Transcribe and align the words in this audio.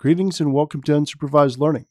Greetings 0.00 0.40
and 0.40 0.52
welcome 0.52 0.80
to 0.84 0.92
Unsupervised 0.92 1.58
Learning. 1.58 1.86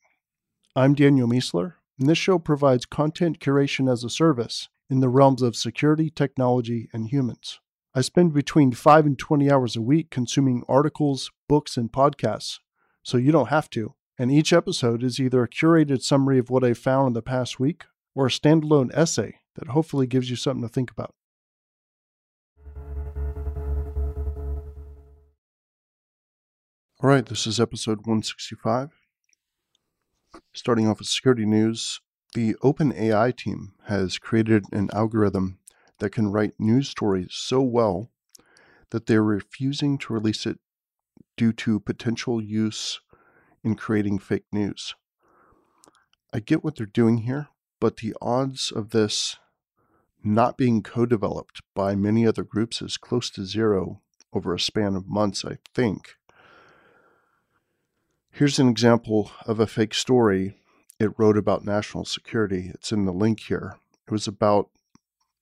I'm 0.77 0.93
Daniel 0.93 1.27
Miessler, 1.27 1.73
and 1.99 2.07
this 2.07 2.17
show 2.17 2.39
provides 2.39 2.85
content 2.85 3.41
curation 3.41 3.91
as 3.91 4.01
a 4.01 4.09
service 4.09 4.69
in 4.89 5.01
the 5.01 5.09
realms 5.09 5.41
of 5.41 5.57
security, 5.57 6.09
technology, 6.09 6.87
and 6.93 7.09
humans. 7.09 7.59
I 7.93 7.99
spend 7.99 8.33
between 8.33 8.71
5 8.71 9.05
and 9.05 9.19
20 9.19 9.51
hours 9.51 9.75
a 9.75 9.81
week 9.81 10.09
consuming 10.09 10.63
articles, 10.69 11.31
books, 11.49 11.75
and 11.75 11.91
podcasts, 11.91 12.59
so 13.03 13.17
you 13.17 13.33
don't 13.33 13.49
have 13.49 13.69
to. 13.71 13.95
And 14.17 14.31
each 14.31 14.53
episode 14.53 15.03
is 15.03 15.19
either 15.19 15.43
a 15.43 15.49
curated 15.49 16.01
summary 16.01 16.39
of 16.39 16.49
what 16.49 16.63
I 16.63 16.75
found 16.75 17.07
in 17.07 17.13
the 17.13 17.21
past 17.21 17.59
week 17.59 17.83
or 18.15 18.27
a 18.27 18.29
standalone 18.29 18.89
essay 18.93 19.41
that 19.55 19.71
hopefully 19.71 20.07
gives 20.07 20.29
you 20.29 20.37
something 20.37 20.65
to 20.65 20.73
think 20.73 20.89
about. 20.89 21.13
All 26.99 27.11
right, 27.11 27.27
this 27.27 27.45
is 27.45 27.59
episode 27.59 28.07
165. 28.07 28.89
Starting 30.51 30.87
off 30.87 30.97
with 30.97 31.07
security 31.07 31.45
news, 31.45 32.01
the 32.33 32.55
OpenAI 32.63 33.37
team 33.37 33.73
has 33.83 34.17
created 34.17 34.65
an 34.71 34.89
algorithm 34.91 35.59
that 35.99 36.09
can 36.09 36.31
write 36.31 36.55
news 36.57 36.89
stories 36.89 37.33
so 37.33 37.61
well 37.61 38.09
that 38.89 39.05
they're 39.05 39.21
refusing 39.21 39.99
to 39.99 40.13
release 40.13 40.47
it 40.47 40.57
due 41.35 41.53
to 41.53 41.79
potential 41.79 42.41
use 42.41 42.99
in 43.63 43.75
creating 43.75 44.17
fake 44.17 44.45
news. 44.51 44.95
I 46.33 46.39
get 46.39 46.63
what 46.63 46.77
they're 46.77 46.87
doing 46.87 47.19
here, 47.19 47.49
but 47.79 47.97
the 47.97 48.15
odds 48.23 48.71
of 48.71 48.89
this 48.89 49.35
not 50.23 50.57
being 50.57 50.81
co 50.81 51.05
developed 51.05 51.61
by 51.75 51.93
many 51.93 52.25
other 52.25 52.43
groups 52.43 52.81
is 52.81 52.97
close 52.97 53.29
to 53.29 53.45
zero 53.45 54.01
over 54.33 54.51
a 54.55 54.59
span 54.59 54.95
of 54.95 55.07
months, 55.07 55.45
I 55.45 55.59
think. 55.75 56.16
Here's 58.37 58.59
an 58.59 58.69
example 58.69 59.31
of 59.47 59.59
a 59.59 59.65
fake 59.65 59.95
story 59.95 60.53
it 60.99 61.09
wrote 61.17 61.37
about 61.37 61.65
national 61.65 62.05
security. 62.05 62.69
It's 62.71 62.91
in 62.91 63.05
the 63.05 63.11
link 63.11 63.39
here. 63.39 63.77
It 64.07 64.11
was 64.11 64.27
about 64.27 64.69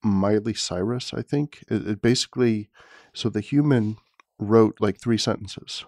Miley 0.01 0.53
Cyrus, 0.53 1.13
I 1.13 1.21
think. 1.21 1.66
It, 1.67 1.85
it 1.85 2.01
basically, 2.01 2.69
so 3.13 3.27
the 3.27 3.41
human 3.41 3.97
wrote 4.39 4.77
like 4.79 4.97
three 4.97 5.17
sentences, 5.17 5.83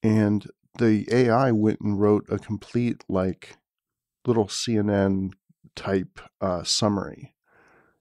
and 0.00 0.46
the 0.78 1.08
AI 1.10 1.50
went 1.50 1.80
and 1.80 2.00
wrote 2.00 2.26
a 2.28 2.38
complete, 2.38 3.02
like, 3.08 3.56
little 4.24 4.46
CNN 4.46 5.32
type 5.74 6.20
uh, 6.40 6.62
summary. 6.62 7.34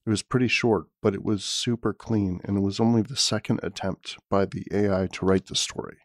It 0.06 0.12
was 0.12 0.22
pretty 0.22 0.48
short, 0.48 0.86
but 1.02 1.16
it 1.16 1.26
was 1.26 1.44
super 1.44 1.92
clean, 1.92 2.40
and 2.44 2.58
it 2.58 2.62
was 2.62 2.80
only 2.80 3.02
the 3.02 3.18
second 3.18 3.62
attempt 3.64 4.20
by 4.30 4.46
the 4.46 4.68
AI 4.72 5.08
to 5.12 5.26
write 5.26 5.48
the 5.48 5.56
story. 5.56 5.98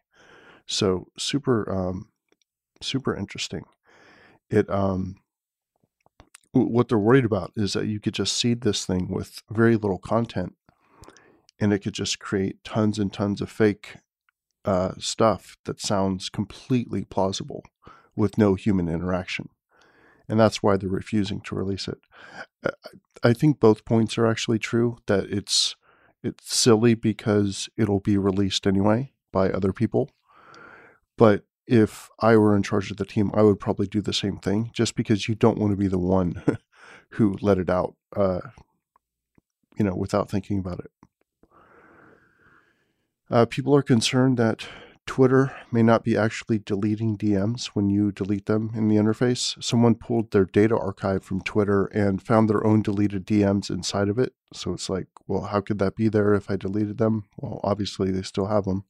So 0.67 1.07
super, 1.17 1.69
um, 1.71 2.09
super 2.81 3.15
interesting. 3.15 3.63
It 4.49 4.69
um, 4.69 5.15
what 6.51 6.87
they're 6.87 6.97
worried 6.97 7.25
about 7.25 7.51
is 7.55 7.73
that 7.73 7.87
you 7.87 7.99
could 7.99 8.13
just 8.13 8.35
seed 8.35 8.61
this 8.61 8.85
thing 8.85 9.09
with 9.09 9.43
very 9.49 9.75
little 9.75 9.99
content, 9.99 10.55
and 11.59 11.73
it 11.73 11.79
could 11.79 11.93
just 11.93 12.19
create 12.19 12.63
tons 12.63 12.99
and 12.99 13.11
tons 13.11 13.41
of 13.41 13.49
fake 13.49 13.97
uh, 14.65 14.93
stuff 14.99 15.57
that 15.65 15.81
sounds 15.81 16.29
completely 16.29 17.05
plausible 17.05 17.63
with 18.15 18.37
no 18.37 18.55
human 18.55 18.89
interaction. 18.89 19.49
And 20.29 20.39
that's 20.39 20.61
why 20.61 20.75
they're 20.75 20.89
refusing 20.89 21.39
to 21.41 21.55
release 21.55 21.87
it. 21.87 21.99
I 23.23 23.33
think 23.33 23.59
both 23.59 23.85
points 23.85 24.17
are 24.17 24.27
actually 24.27 24.59
true. 24.59 24.97
That 25.07 25.25
it's 25.25 25.75
it's 26.23 26.53
silly 26.53 26.95
because 26.95 27.69
it'll 27.77 28.01
be 28.01 28.17
released 28.17 28.67
anyway 28.67 29.13
by 29.31 29.49
other 29.49 29.71
people, 29.71 30.09
but 31.17 31.43
if 31.67 32.09
I 32.19 32.37
were 32.37 32.55
in 32.55 32.63
charge 32.63 32.89
of 32.91 32.97
the 32.97 33.05
team, 33.05 33.31
I 33.33 33.41
would 33.41 33.59
probably 33.59 33.87
do 33.87 34.01
the 34.01 34.13
same 34.13 34.37
thing 34.37 34.71
just 34.73 34.95
because 34.95 35.27
you 35.27 35.35
don't 35.35 35.57
want 35.57 35.71
to 35.71 35.77
be 35.77 35.87
the 35.87 35.97
one 35.97 36.41
who 37.11 37.35
let 37.41 37.57
it 37.57 37.69
out, 37.69 37.95
uh, 38.15 38.39
you 39.77 39.83
know, 39.83 39.95
without 39.95 40.29
thinking 40.29 40.59
about 40.59 40.79
it. 40.79 40.91
Uh, 43.29 43.45
people 43.45 43.75
are 43.75 43.81
concerned 43.81 44.37
that 44.37 44.65
Twitter 45.05 45.55
may 45.71 45.83
not 45.83 46.03
be 46.03 46.15
actually 46.15 46.59
deleting 46.59 47.17
DMs 47.17 47.67
when 47.67 47.89
you 47.89 48.11
delete 48.11 48.45
them 48.45 48.71
in 48.75 48.87
the 48.87 48.95
interface. 48.95 49.61
Someone 49.63 49.95
pulled 49.95 50.31
their 50.31 50.45
data 50.45 50.77
archive 50.77 51.23
from 51.23 51.41
Twitter 51.41 51.85
and 51.87 52.21
found 52.21 52.49
their 52.49 52.65
own 52.65 52.81
deleted 52.81 53.25
DMs 53.25 53.69
inside 53.69 54.09
of 54.09 54.19
it. 54.19 54.33
So 54.53 54.73
it's 54.73 54.89
like, 54.89 55.07
well, 55.27 55.43
how 55.43 55.61
could 55.61 55.79
that 55.79 55.95
be 55.95 56.07
there 56.07 56.33
if 56.33 56.49
I 56.49 56.55
deleted 56.55 56.97
them? 56.97 57.25
Well, 57.37 57.59
obviously 57.63 58.11
they 58.11 58.21
still 58.21 58.47
have 58.47 58.65
them. 58.65 58.85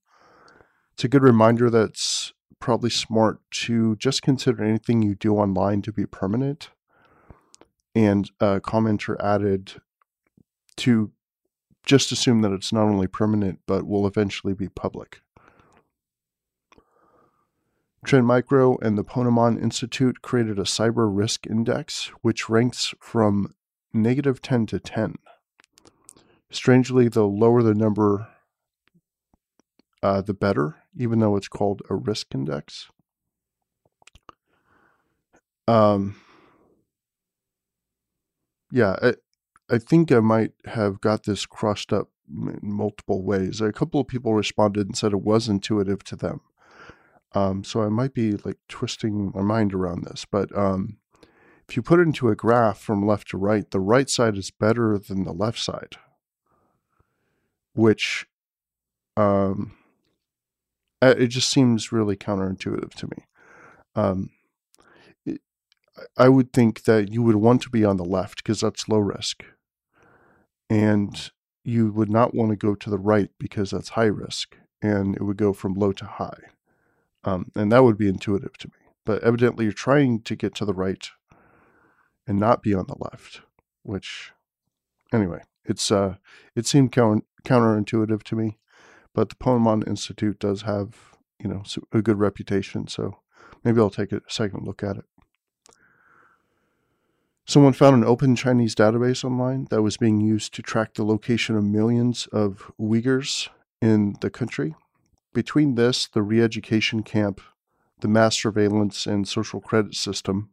It's 0.98 1.04
a 1.04 1.10
good 1.10 1.22
reminder 1.22 1.70
that's 1.70 2.34
probably 2.60 2.90
smart 2.90 3.40
to 3.52 3.96
just 3.98 4.24
consider 4.24 4.64
anything 4.64 5.04
you 5.04 5.14
do 5.14 5.36
online 5.36 5.84
to 5.84 5.92
be 5.92 6.08
permanent. 6.08 6.72
And 7.94 8.32
a 8.40 8.60
commenter 8.60 9.16
added 9.24 9.74
to 10.78 11.12
just 11.86 12.12
assume 12.12 12.42
that 12.42 12.52
it's 12.52 12.74
not 12.74 12.86
only 12.86 13.06
permanent, 13.06 13.60
but 13.68 13.86
will 13.86 14.08
eventually 14.08 14.56
be 14.56 14.70
public. 14.70 15.22
Trend 18.04 18.26
Micro 18.26 18.76
and 18.78 18.98
the 18.98 19.04
Ponemon 19.04 19.62
Institute 19.62 20.24
created 20.24 20.58
a 20.58 20.64
cyber 20.64 21.08
risk 21.16 21.46
index, 21.46 22.08
which 22.24 22.50
ranks 22.50 22.96
from 23.00 23.54
negative 23.94 24.42
10 24.42 24.66
to 24.66 24.80
10. 24.80 25.14
Strangely, 26.50 27.08
the 27.08 27.28
lower 27.28 27.62
the 27.62 27.76
number, 27.76 28.30
uh, 30.02 30.22
the 30.22 30.34
better, 30.34 30.78
even 30.98 31.20
though 31.20 31.36
it's 31.36 31.48
called 31.48 31.82
a 31.90 31.96
risk 31.96 32.28
index. 32.34 32.90
Um, 35.68 36.16
yeah, 38.72 38.96
I, 39.02 39.14
I 39.70 39.78
think 39.78 40.12
I 40.12 40.20
might 40.20 40.54
have 40.66 41.02
got 41.02 41.24
this 41.24 41.46
crossed 41.46 41.94
up 41.94 42.10
in 42.30 42.60
multiple 42.62 43.24
ways. 43.24 43.62
A 43.62 43.72
couple 43.72 44.02
of 44.02 44.08
people 44.08 44.34
responded 44.34 44.88
and 44.88 44.98
said 44.98 45.14
it 45.14 45.22
was 45.22 45.48
intuitive 45.48 46.04
to 46.06 46.16
them. 46.16 46.42
Um, 47.34 47.64
so 47.64 47.84
I 47.84 47.90
might 47.90 48.14
be 48.14 48.34
like 48.34 48.58
twisting 48.70 49.32
my 49.36 49.42
mind 49.42 49.74
around 49.74 50.06
this, 50.06 50.26
but 50.30 50.56
um, 50.58 50.98
if 51.68 51.76
you 51.76 51.82
put 51.82 52.00
it 52.00 52.04
into 52.04 52.30
a 52.30 52.36
graph 52.36 52.80
from 52.80 53.06
left 53.06 53.30
to 53.30 53.38
right, 53.38 53.70
the 53.70 53.82
right 53.82 54.10
side 54.10 54.38
is 54.38 54.50
better 54.50 54.98
than 54.98 55.24
the 55.24 55.34
left 55.34 55.60
side, 55.60 55.98
which 57.74 58.26
um, 59.18 59.74
it 61.02 61.28
just 61.28 61.50
seems 61.50 61.92
really 61.92 62.16
counterintuitive 62.16 62.94
to 62.96 63.08
me. 63.08 63.26
Um, 63.96 64.30
I 66.16 66.30
would 66.30 66.54
think 66.54 66.84
that 66.84 67.12
you 67.12 67.24
would 67.24 67.38
want 67.38 67.62
to 67.64 67.70
be 67.70 67.84
on 67.84 67.98
the 67.98 68.06
left 68.06 68.44
because 68.44 68.62
that's 68.62 68.88
low 68.88 69.00
risk, 69.00 69.44
and 70.70 71.32
you 71.64 71.92
would 71.92 72.10
not 72.10 72.34
want 72.34 72.52
to 72.52 72.56
go 72.56 72.76
to 72.76 72.90
the 72.90 73.00
right 73.00 73.30
because 73.40 73.72
that's 73.72 73.90
high 73.90 74.06
risk, 74.06 74.58
and 74.82 75.16
it 75.16 75.24
would 75.24 75.38
go 75.38 75.54
from 75.54 75.74
low 75.74 75.92
to 75.94 76.06
high, 76.06 76.40
um, 77.24 77.52
and 77.56 77.72
that 77.72 77.84
would 77.84 77.98
be 77.98 78.08
intuitive 78.08 78.58
to 78.60 78.68
me. 78.68 78.92
But 79.06 79.24
evidently, 79.24 79.66
you're 79.66 79.74
trying 79.74 80.22
to 80.22 80.36
get 80.36 80.54
to 80.56 80.66
the 80.66 80.74
right 80.74 81.10
and 82.28 82.40
not 82.40 82.62
be 82.62 82.74
on 82.74 82.86
the 82.88 82.98
left, 83.00 83.42
which, 83.84 84.32
anyway, 85.14 85.42
it's 85.66 85.92
uh, 85.92 86.16
it 86.56 86.66
seemed 86.66 86.92
counter- 86.92 87.26
counterintuitive 87.44 88.24
to 88.24 88.36
me. 88.36 88.58
But 89.18 89.30
the 89.30 89.36
Ponemon 89.36 89.88
Institute 89.88 90.38
does 90.38 90.62
have, 90.62 91.18
you 91.40 91.50
know, 91.50 91.64
a 91.92 92.04
good 92.04 92.20
reputation, 92.20 92.88
so 92.88 93.18
maybe 93.64 93.80
I'll 93.80 93.90
take 93.90 94.12
a 94.12 94.22
second 94.28 94.64
look 94.64 94.84
at 94.84 94.98
it. 94.98 95.06
Someone 97.48 97.74
found 97.74 97.96
an 97.96 98.04
open 98.04 98.36
Chinese 98.36 98.76
database 98.76 99.24
online 99.24 99.66
that 99.72 99.82
was 99.82 99.98
being 99.98 100.22
used 100.22 100.54
to 100.54 100.62
track 100.62 100.94
the 100.94 101.04
location 101.04 101.56
of 101.56 101.64
millions 101.64 102.28
of 102.28 102.72
Uyghurs 102.80 103.50
in 103.82 104.18
the 104.22 104.30
country. 104.30 104.76
Between 105.34 105.74
this, 105.74 106.08
the 106.08 106.22
re 106.22 106.40
education 106.40 107.02
camp, 107.02 107.42
the 108.02 108.08
mass 108.08 108.40
surveillance 108.40 109.08
and 109.08 109.28
social 109.28 109.62
credit 109.62 109.96
system, 109.96 110.52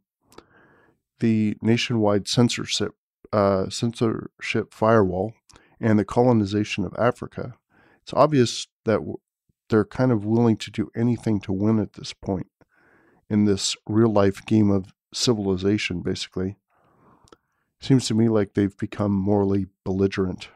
the 1.21 1.59
nationwide 1.61 2.29
censorship, 2.29 2.95
uh, 3.31 3.69
censorship 3.69 4.73
firewall, 4.73 5.35
and 5.79 5.99
the 5.99 6.05
colonization 6.07 6.87
of 6.87 6.95
Africa, 6.97 7.57
it's 8.05 8.13
obvious 8.13 8.67
that 8.85 9.01
they're 9.71 9.87
kind 9.87 10.13
of 10.13 10.27
willing 10.27 10.59
to 10.59 10.71
do 10.71 10.91
anything 10.95 11.41
to 11.41 11.53
win 11.53 11.79
at 11.79 11.95
this 11.95 12.13
point 12.13 12.49
in 13.31 13.47
this 13.47 13.77
real 13.89 14.13
life 14.13 14.45
game 14.45 14.71
of 14.71 14.93
civilization, 15.15 16.03
basically. 16.03 16.57
Seems 17.81 18.07
to 18.09 18.15
me 18.15 18.29
like 18.29 18.53
they've 18.53 18.77
become 18.77 19.13
morally 19.13 19.69
belligerent. 19.85 20.49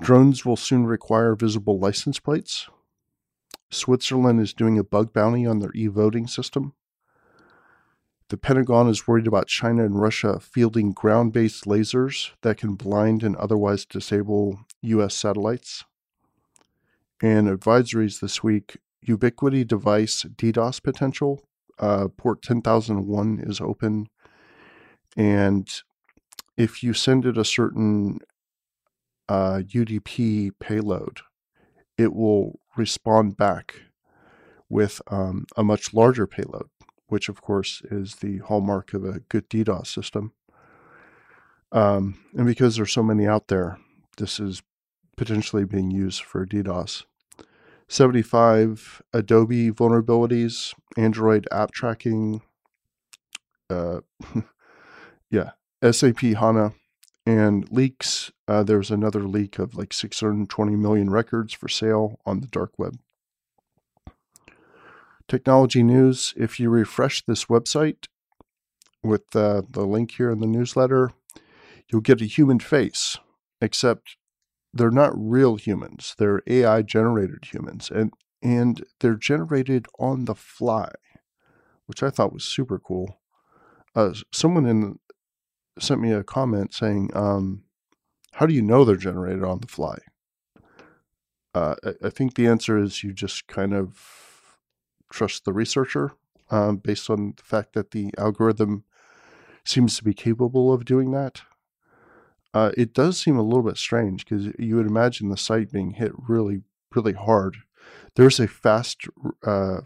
Drones 0.00 0.44
will 0.44 0.56
soon 0.56 0.86
require 0.86 1.34
visible 1.34 1.80
license 1.80 2.20
plates. 2.20 2.68
Switzerland 3.70 4.40
is 4.40 4.54
doing 4.54 4.78
a 4.78 4.84
bug 4.84 5.12
bounty 5.12 5.44
on 5.44 5.58
their 5.58 5.72
e 5.74 5.88
voting 5.88 6.28
system. 6.28 6.74
The 8.28 8.36
Pentagon 8.36 8.88
is 8.88 9.08
worried 9.08 9.26
about 9.26 9.48
China 9.48 9.84
and 9.84 10.00
Russia 10.00 10.38
fielding 10.38 10.92
ground 10.92 11.32
based 11.32 11.64
lasers 11.64 12.30
that 12.42 12.58
can 12.58 12.74
blind 12.74 13.24
and 13.24 13.34
otherwise 13.36 13.84
disable 13.84 14.60
U.S. 14.82 15.14
satellites. 15.14 15.84
And 17.20 17.48
advisories 17.48 18.20
this 18.20 18.42
week 18.42 18.78
Ubiquiti 19.06 19.66
device 19.66 20.24
DDoS 20.24 20.82
potential. 20.82 21.42
Uh, 21.78 22.08
port 22.16 22.42
10001 22.42 23.40
is 23.46 23.60
open. 23.60 24.08
And 25.16 25.68
if 26.56 26.82
you 26.82 26.92
send 26.92 27.24
it 27.24 27.38
a 27.38 27.44
certain 27.44 28.18
uh, 29.28 29.62
UDP 29.64 30.52
payload, 30.60 31.20
it 31.96 32.14
will 32.14 32.60
respond 32.76 33.36
back 33.36 33.82
with 34.68 35.00
um, 35.08 35.46
a 35.56 35.64
much 35.64 35.94
larger 35.94 36.26
payload, 36.26 36.68
which 37.06 37.28
of 37.28 37.40
course 37.40 37.82
is 37.90 38.16
the 38.16 38.38
hallmark 38.38 38.92
of 38.92 39.04
a 39.04 39.20
good 39.28 39.48
DDoS 39.48 39.86
system. 39.86 40.32
Um, 41.72 42.18
and 42.34 42.46
because 42.46 42.76
there's 42.76 42.92
so 42.92 43.02
many 43.02 43.26
out 43.26 43.48
there, 43.48 43.78
this 44.16 44.40
is 44.40 44.62
potentially 45.18 45.64
being 45.64 45.90
used 45.90 46.22
for 46.22 46.46
DDoS. 46.46 47.04
75 47.88 49.02
Adobe 49.12 49.70
vulnerabilities, 49.70 50.74
Android 50.96 51.48
app 51.50 51.72
tracking, 51.72 52.42
uh, 53.70 54.00
yeah, 55.30 55.50
SAP 55.90 56.20
HANA, 56.20 56.74
and 57.26 57.70
leaks. 57.70 58.30
Uh, 58.46 58.62
there 58.62 58.78
was 58.78 58.90
another 58.90 59.24
leak 59.24 59.58
of 59.58 59.74
like 59.74 59.92
620 59.92 60.76
million 60.76 61.10
records 61.10 61.52
for 61.52 61.68
sale 61.68 62.18
on 62.24 62.40
the 62.40 62.46
dark 62.46 62.72
web. 62.78 62.98
Technology 65.26 65.82
news 65.82 66.32
if 66.36 66.58
you 66.58 66.70
refresh 66.70 67.22
this 67.24 67.46
website 67.46 68.06
with 69.02 69.34
uh, 69.36 69.62
the 69.68 69.84
link 69.84 70.12
here 70.12 70.30
in 70.30 70.40
the 70.40 70.46
newsletter, 70.46 71.10
you'll 71.90 72.00
get 72.00 72.22
a 72.22 72.26
human 72.26 72.58
face, 72.58 73.18
except 73.60 74.16
they're 74.72 74.90
not 74.90 75.12
real 75.14 75.56
humans. 75.56 76.14
They're 76.18 76.42
AI 76.46 76.82
generated 76.82 77.46
humans 77.52 77.90
and 77.90 78.12
and 78.40 78.84
they're 79.00 79.16
generated 79.16 79.86
on 79.98 80.26
the 80.26 80.34
fly, 80.34 80.90
which 81.86 82.02
I 82.04 82.10
thought 82.10 82.32
was 82.32 82.44
super 82.44 82.78
cool. 82.78 83.18
Uh, 83.96 84.14
someone 84.32 84.64
in 84.64 84.98
sent 85.80 86.00
me 86.00 86.12
a 86.12 86.22
comment 86.22 86.72
saying, 86.72 87.10
um, 87.14 87.64
"How 88.32 88.46
do 88.46 88.54
you 88.54 88.62
know 88.62 88.84
they're 88.84 88.96
generated 88.96 89.42
on 89.42 89.60
the 89.60 89.66
fly?" 89.66 89.98
Uh, 91.54 91.74
I, 91.84 92.06
I, 92.06 92.10
think 92.10 92.34
the 92.34 92.46
answer 92.46 92.78
is 92.78 93.02
you 93.02 93.12
just 93.12 93.48
kind 93.48 93.74
of 93.74 94.58
trust 95.10 95.44
the 95.44 95.52
researcher 95.52 96.12
um, 96.50 96.76
based 96.76 97.10
on 97.10 97.34
the 97.36 97.42
fact 97.42 97.72
that 97.72 97.90
the 97.90 98.12
algorithm 98.18 98.84
seems 99.64 99.96
to 99.96 100.04
be 100.04 100.14
capable 100.14 100.72
of 100.72 100.84
doing 100.84 101.10
that. 101.12 101.42
Uh, 102.58 102.72
it 102.76 102.92
does 102.92 103.16
seem 103.16 103.36
a 103.36 103.42
little 103.42 103.62
bit 103.62 103.76
strange 103.76 104.24
because 104.24 104.52
you 104.58 104.74
would 104.74 104.86
imagine 104.86 105.28
the 105.28 105.36
site 105.36 105.70
being 105.70 105.92
hit 105.92 106.10
really, 106.16 106.62
really 106.92 107.12
hard. 107.12 107.58
There's 108.16 108.40
a 108.40 108.48
fast 108.48 109.06
uh, 109.46 109.82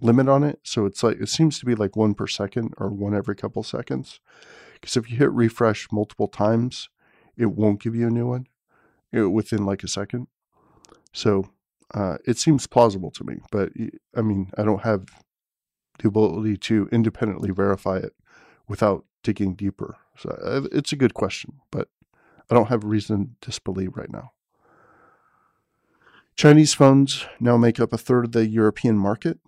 limit 0.00 0.28
on 0.28 0.44
it, 0.44 0.60
so 0.62 0.86
it's 0.86 1.02
like 1.02 1.20
it 1.20 1.28
seems 1.28 1.58
to 1.58 1.66
be 1.66 1.74
like 1.74 1.96
one 1.96 2.14
per 2.14 2.28
second 2.28 2.74
or 2.76 2.90
one 2.90 3.12
every 3.12 3.34
couple 3.34 3.64
seconds. 3.64 4.20
Because 4.74 4.96
if 4.96 5.10
you 5.10 5.16
hit 5.16 5.32
refresh 5.32 5.88
multiple 5.90 6.28
times, 6.28 6.90
it 7.36 7.46
won't 7.46 7.82
give 7.82 7.96
you 7.96 8.06
a 8.06 8.10
new 8.10 8.28
one 8.28 8.46
within 9.12 9.66
like 9.66 9.82
a 9.82 9.88
second. 9.88 10.28
So 11.12 11.50
uh, 11.92 12.18
it 12.24 12.38
seems 12.38 12.68
plausible 12.68 13.10
to 13.10 13.24
me, 13.24 13.40
but 13.50 13.72
I 14.14 14.22
mean, 14.22 14.52
I 14.56 14.62
don't 14.62 14.82
have 14.82 15.06
the 15.98 16.06
ability 16.06 16.56
to 16.56 16.88
independently 16.92 17.50
verify 17.50 17.96
it 17.96 18.12
without 18.68 19.06
digging 19.24 19.54
deeper. 19.54 19.96
So 20.18 20.30
uh, 20.42 20.66
it's 20.72 20.92
a 20.92 20.96
good 20.96 21.14
question, 21.14 21.60
but 21.70 21.88
I 22.50 22.54
don't 22.54 22.68
have 22.68 22.84
reason 22.84 23.36
to 23.40 23.50
disbelieve 23.50 23.96
right 23.96 24.10
now. 24.10 24.32
Chinese 26.36 26.74
phones 26.74 27.26
now 27.40 27.56
make 27.56 27.80
up 27.80 27.92
a 27.92 27.98
third 27.98 28.26
of 28.26 28.32
the 28.32 28.46
European 28.46 28.96
market. 28.96 29.38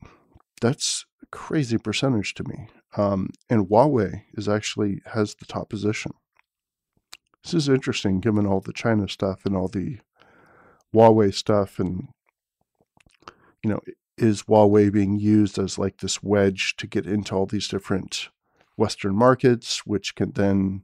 That's 0.61 1.07
a 1.23 1.27
crazy 1.27 1.79
percentage 1.79 2.35
to 2.35 2.45
me. 2.45 2.69
Um, 2.97 3.31
and 3.49 3.69
Huawei 3.69 4.25
is 4.35 4.49
actually 4.49 5.01
has 5.07 5.35
the 5.35 5.47
top 5.47 5.69
position. 5.69 6.13
This 7.45 7.55
is 7.55 7.69
interesting 7.69 8.21
given 8.21 8.47
all 8.47 8.61
the 8.61 8.73
China 8.73 9.09
stuff 9.09 9.47
and 9.47 9.57
all 9.57 9.69
the 9.69 9.99
Huawei 10.95 11.33
stuff 11.33 11.79
and 11.79 12.09
you 13.63 13.71
know, 13.71 13.81
is 14.17 14.45
Huawei 14.45 14.93
being 14.93 15.19
used 15.19 15.59
as 15.59 15.79
like 15.79 15.99
this 15.99 16.23
wedge 16.23 16.75
to 16.77 16.87
get 16.87 17.07
into 17.07 17.35
all 17.35 17.47
these 17.47 17.69
different 17.69 18.29
Western 18.81 19.15
markets, 19.15 19.85
which 19.85 20.15
can 20.15 20.33
then 20.33 20.83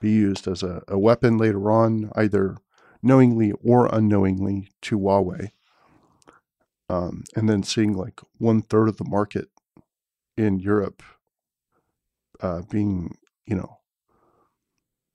be 0.00 0.12
used 0.12 0.46
as 0.46 0.62
a, 0.62 0.82
a 0.86 0.96
weapon 0.96 1.36
later 1.36 1.72
on, 1.72 2.10
either 2.14 2.56
knowingly 3.02 3.52
or 3.64 3.92
unknowingly 3.92 4.70
to 4.80 4.96
Huawei. 4.96 5.50
Um, 6.88 7.24
and 7.34 7.48
then 7.48 7.64
seeing 7.64 7.94
like 7.94 8.20
one 8.38 8.62
third 8.62 8.88
of 8.88 8.96
the 8.96 9.08
market 9.08 9.48
in 10.36 10.60
Europe 10.60 11.02
uh, 12.40 12.62
being, 12.70 13.16
you 13.44 13.56
know, 13.56 13.78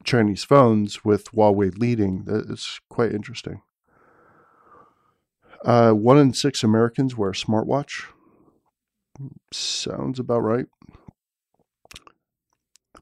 Chinese 0.03 0.43
phones 0.43 1.05
with 1.05 1.31
Huawei 1.31 1.77
leading, 1.77 2.25
that 2.25 2.49
is 2.49 2.81
quite 2.89 3.13
interesting. 3.13 3.61
Uh, 5.63 5.91
one 5.91 6.17
in 6.17 6.33
six 6.33 6.61
Americans 6.61 7.15
wear 7.15 7.29
a 7.29 7.33
smartwatch. 7.33 8.03
Sounds 9.51 10.19
about 10.19 10.39
right 10.39 10.67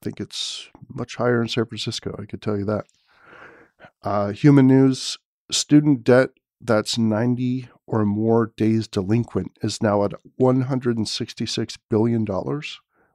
think 0.05 0.19
it's 0.19 0.69
much 0.87 1.15
higher 1.15 1.41
in 1.41 1.47
San 1.47 1.65
Francisco. 1.65 2.15
I 2.19 2.25
could 2.25 2.41
tell 2.41 2.57
you 2.57 2.65
that. 2.65 2.85
Uh, 4.03 4.31
human 4.31 4.67
news 4.67 5.17
student 5.51 6.03
debt 6.03 6.29
that's 6.61 6.97
90 6.97 7.69
or 7.87 8.05
more 8.05 8.51
days 8.55 8.87
delinquent 8.87 9.57
is 9.61 9.81
now 9.81 10.03
at 10.03 10.13
$166 10.39 11.77
billion, 11.89 12.25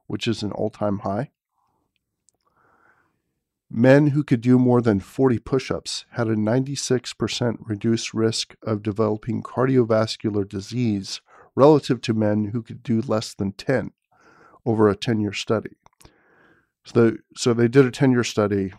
which 0.07 0.27
is 0.27 0.43
an 0.43 0.51
all 0.51 0.69
time 0.69 0.99
high. 0.99 1.31
Men 3.69 4.07
who 4.07 4.23
could 4.23 4.41
do 4.41 4.59
more 4.59 4.81
than 4.81 4.99
40 4.99 5.39
push 5.39 5.71
ups 5.71 6.03
had 6.11 6.27
a 6.27 6.35
96% 6.35 7.57
reduced 7.61 8.13
risk 8.13 8.55
of 8.63 8.83
developing 8.83 9.41
cardiovascular 9.41 10.47
disease 10.47 11.21
relative 11.55 12.01
to 12.01 12.13
men 12.13 12.49
who 12.51 12.61
could 12.61 12.83
do 12.83 13.01
less 13.01 13.33
than 13.33 13.53
10 13.53 13.91
over 14.65 14.89
a 14.89 14.95
10 14.95 15.21
year 15.21 15.31
study. 15.31 15.77
So, 16.85 17.17
so 17.35 17.53
they 17.53 17.67
did 17.67 17.85
a 17.85 17.91
10 17.91 18.11
year 18.11 18.23
study. 18.23 18.73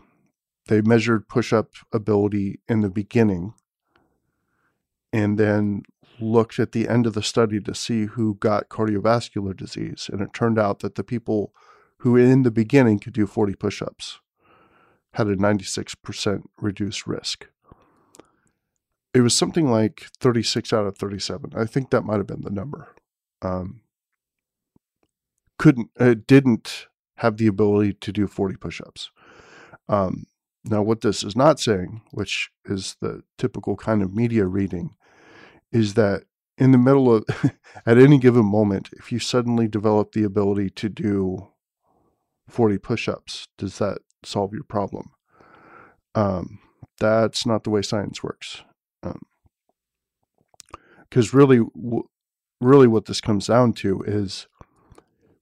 They 0.67 0.81
measured 0.81 1.29
push 1.29 1.53
up 1.53 1.71
ability 1.93 2.61
in 2.69 2.81
the 2.81 2.91
beginning 2.91 3.55
and 5.13 5.39
then 5.39 5.83
looked 6.21 6.59
at 6.59 6.73
the 6.73 6.89
end 6.89 7.07
of 7.07 7.15
the 7.15 7.23
study 7.23 7.61
to 7.61 7.75
see 7.75 8.07
who 8.07 8.35
got 8.37 8.69
cardiovascular 8.69 9.57
disease. 9.57 10.09
And 10.13 10.21
it 10.21 10.33
turned 10.33 10.59
out 10.59 10.81
that 10.81 10.95
the 10.95 11.05
people 11.05 11.53
who 11.99 12.17
in 12.17 12.43
the 12.43 12.51
beginning 12.51 12.99
could 12.99 13.13
do 13.13 13.27
40 13.27 13.55
push 13.55 13.83
ups 13.83 14.21
had 15.15 15.27
a 15.27 15.37
96% 15.37 16.43
reduced 16.59 17.07
risk. 17.07 17.49
It 19.15 19.21
was 19.21 19.35
something 19.35 19.71
like 19.71 20.07
36 20.21 20.73
out 20.73 20.87
of 20.87 20.97
37. 20.97 21.53
I 21.55 21.67
think 21.67 21.91
that 21.91 22.03
might 22.03 22.17
have 22.17 22.27
been 22.27 22.43
the 22.43 22.51
number. 22.51 22.89
Um, 23.43 23.83
couldn't, 25.59 25.91
it 26.01 26.27
didn't 26.27 26.87
have 27.23 27.37
the 27.37 27.47
ability 27.47 27.93
to 28.01 28.13
do 28.13 28.27
40 28.27 28.57
push 28.57 28.81
ups. 28.81 29.13
Um, 29.89 30.27
now, 30.65 30.83
what 30.83 31.03
this 31.03 31.23
is 31.23 31.37
not 31.37 31.61
saying, 31.61 32.03
which 32.11 32.51
is 32.65 32.97
the 33.01 33.23
typical 33.39 33.77
kind 33.77 34.03
of 34.03 34.13
media 34.13 34.45
reading, 34.47 34.97
is 35.71 35.95
that 35.95 36.25
in 36.59 36.73
the 36.73 36.79
middle 36.79 37.15
of, 37.15 37.25
at 37.87 37.97
any 37.97 38.19
given 38.19 38.45
moment, 38.45 38.91
if 38.95 39.13
you 39.13 39.21
suddenly 39.21 39.69
develop 39.69 40.13
the 40.13 40.25
ability 40.25 40.71
to 40.71 40.89
do 40.89 41.49
40 42.49 42.79
push 42.79 43.09
ups, 43.09 43.47
does 43.57 43.79
that 43.79 43.99
solve 44.25 44.53
your 44.53 44.65
problem? 44.65 45.13
Um, 46.17 46.59
that's 46.99 47.47
not 47.47 47.63
the 47.63 47.71
way 47.71 47.83
science 47.83 48.21
works. 48.23 48.63
Because 51.09 51.33
um, 51.33 51.39
really, 51.39 51.59
w- 51.59 52.09
really, 52.61 52.89
what 52.89 53.05
this 53.05 53.21
comes 53.21 53.47
down 53.47 53.75
to 53.75 54.03
is 54.03 54.49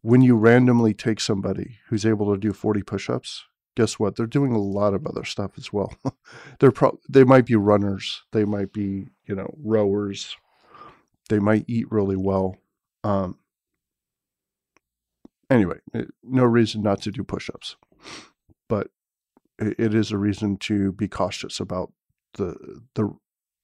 when 0.03 0.23
you 0.23 0.37
randomly 0.37 0.95
take 0.95 1.21
somebody 1.21 1.79
who's 1.89 2.07
able 2.07 2.33
to 2.33 2.41
do 2.41 2.53
40 2.53 2.83
push-ups 2.83 3.45
guess 3.77 3.99
what? 3.99 4.17
They're 4.17 4.27
doing 4.27 4.53
a 4.53 4.59
lot 4.59 4.95
of 4.95 5.07
other 5.07 5.25
stuff 5.25 5.53
as 5.57 5.73
well. 5.73 5.95
They're 6.59 6.73
pro- 6.73 6.99
they 7.09 7.25
might 7.25 7.47
be 7.47 7.57
runners 7.57 8.23
they 8.33 8.45
might 8.45 8.73
be 8.73 9.09
you 9.27 9.35
know 9.35 9.55
rowers. 9.63 10.37
They 11.29 11.39
might 11.39 11.65
eat 11.69 11.91
really 11.91 12.17
well 12.17 12.57
um 13.05 13.39
anyway 15.49 15.79
it, 15.95 16.09
no 16.23 16.45
reason 16.45 16.83
not 16.83 17.01
to 17.03 17.11
do 17.11 17.25
push-ups. 17.25 17.77
But 18.69 18.89
it 19.59 19.95
is 19.95 20.13
a 20.13 20.19
reason 20.19 20.57
to 20.59 20.93
be 20.93 21.09
cautious 21.09 21.61
about 21.61 21.93
the 22.35 22.83
the 22.95 23.11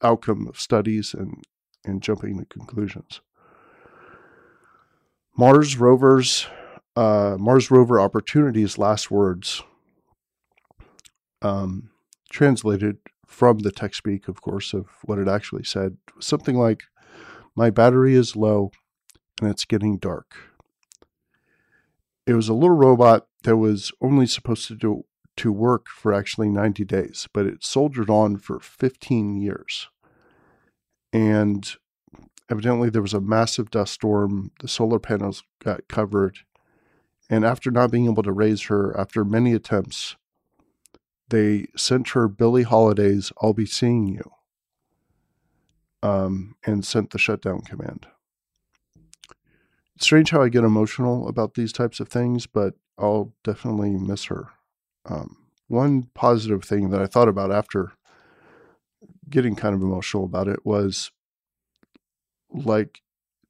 outcome 0.02 0.46
of 0.46 0.60
studies 0.60 1.14
and 1.14 1.42
and 1.84 2.02
jumping 2.02 2.38
to 2.38 2.44
conclusions 2.46 3.20
Mars 5.36 5.76
rovers, 5.76 6.46
uh, 6.96 7.36
Mars 7.38 7.70
rover 7.70 8.00
opportunities 8.00 8.78
last 8.78 9.10
words, 9.10 9.62
um, 11.42 11.90
translated 12.30 12.98
from 13.26 13.58
the 13.58 13.70
text 13.70 13.98
speak, 13.98 14.28
of 14.28 14.40
course, 14.40 14.72
of 14.72 14.86
what 15.04 15.18
it 15.18 15.28
actually 15.28 15.64
said, 15.64 15.98
something 16.20 16.56
like 16.56 16.84
My 17.54 17.70
battery 17.70 18.14
is 18.14 18.36
low 18.36 18.70
and 19.40 19.50
it's 19.50 19.64
getting 19.64 19.96
dark. 19.96 20.34
It 22.26 22.34
was 22.34 22.48
a 22.48 22.54
little 22.54 22.76
robot 22.76 23.28
that 23.44 23.56
was 23.56 23.92
only 24.00 24.26
supposed 24.26 24.68
to 24.68 24.74
do 24.74 25.04
to 25.36 25.52
work 25.52 25.86
for 25.88 26.12
actually 26.12 26.48
90 26.48 26.84
days, 26.84 27.28
but 27.32 27.46
it 27.46 27.64
soldiered 27.64 28.10
on 28.10 28.36
for 28.36 28.58
15 28.58 29.36
years. 29.36 29.88
And 31.12 31.76
evidently 32.50 32.90
there 32.90 33.02
was 33.02 33.14
a 33.14 33.20
massive 33.20 33.70
dust 33.70 33.94
storm, 33.94 34.50
the 34.60 34.68
solar 34.68 34.98
panels 34.98 35.42
got 35.62 35.88
covered, 35.88 36.38
and 37.28 37.44
after 37.44 37.70
not 37.70 37.90
being 37.90 38.06
able 38.06 38.22
to 38.22 38.32
raise 38.32 38.62
her 38.64 38.98
after 38.98 39.24
many 39.24 39.52
attempts, 39.52 40.16
they 41.28 41.66
sent 41.76 42.10
her 42.10 42.28
Billie 42.28 42.62
Holiday's 42.62 43.32
I'll 43.42 43.52
Be 43.52 43.66
Seeing 43.66 44.06
You 44.06 44.30
um, 46.02 46.54
and 46.64 46.84
sent 46.84 47.10
the 47.10 47.18
shutdown 47.18 47.62
command. 47.62 48.06
It's 49.96 50.04
strange 50.04 50.30
how 50.30 50.42
I 50.42 50.50
get 50.50 50.62
emotional 50.62 51.26
about 51.26 51.54
these 51.54 51.72
types 51.72 52.00
of 52.00 52.08
things, 52.08 52.46
but 52.46 52.74
I'll 52.98 53.32
definitely 53.42 53.90
miss 53.90 54.26
her. 54.26 54.50
Um, 55.06 55.36
one 55.68 56.10
positive 56.14 56.62
thing 56.64 56.90
that 56.90 57.00
I 57.00 57.06
thought 57.06 57.28
about 57.28 57.50
after 57.50 57.92
getting 59.28 59.56
kind 59.56 59.74
of 59.74 59.82
emotional 59.82 60.24
about 60.24 60.48
it 60.48 60.64
was 60.64 61.10
like 62.52 63.02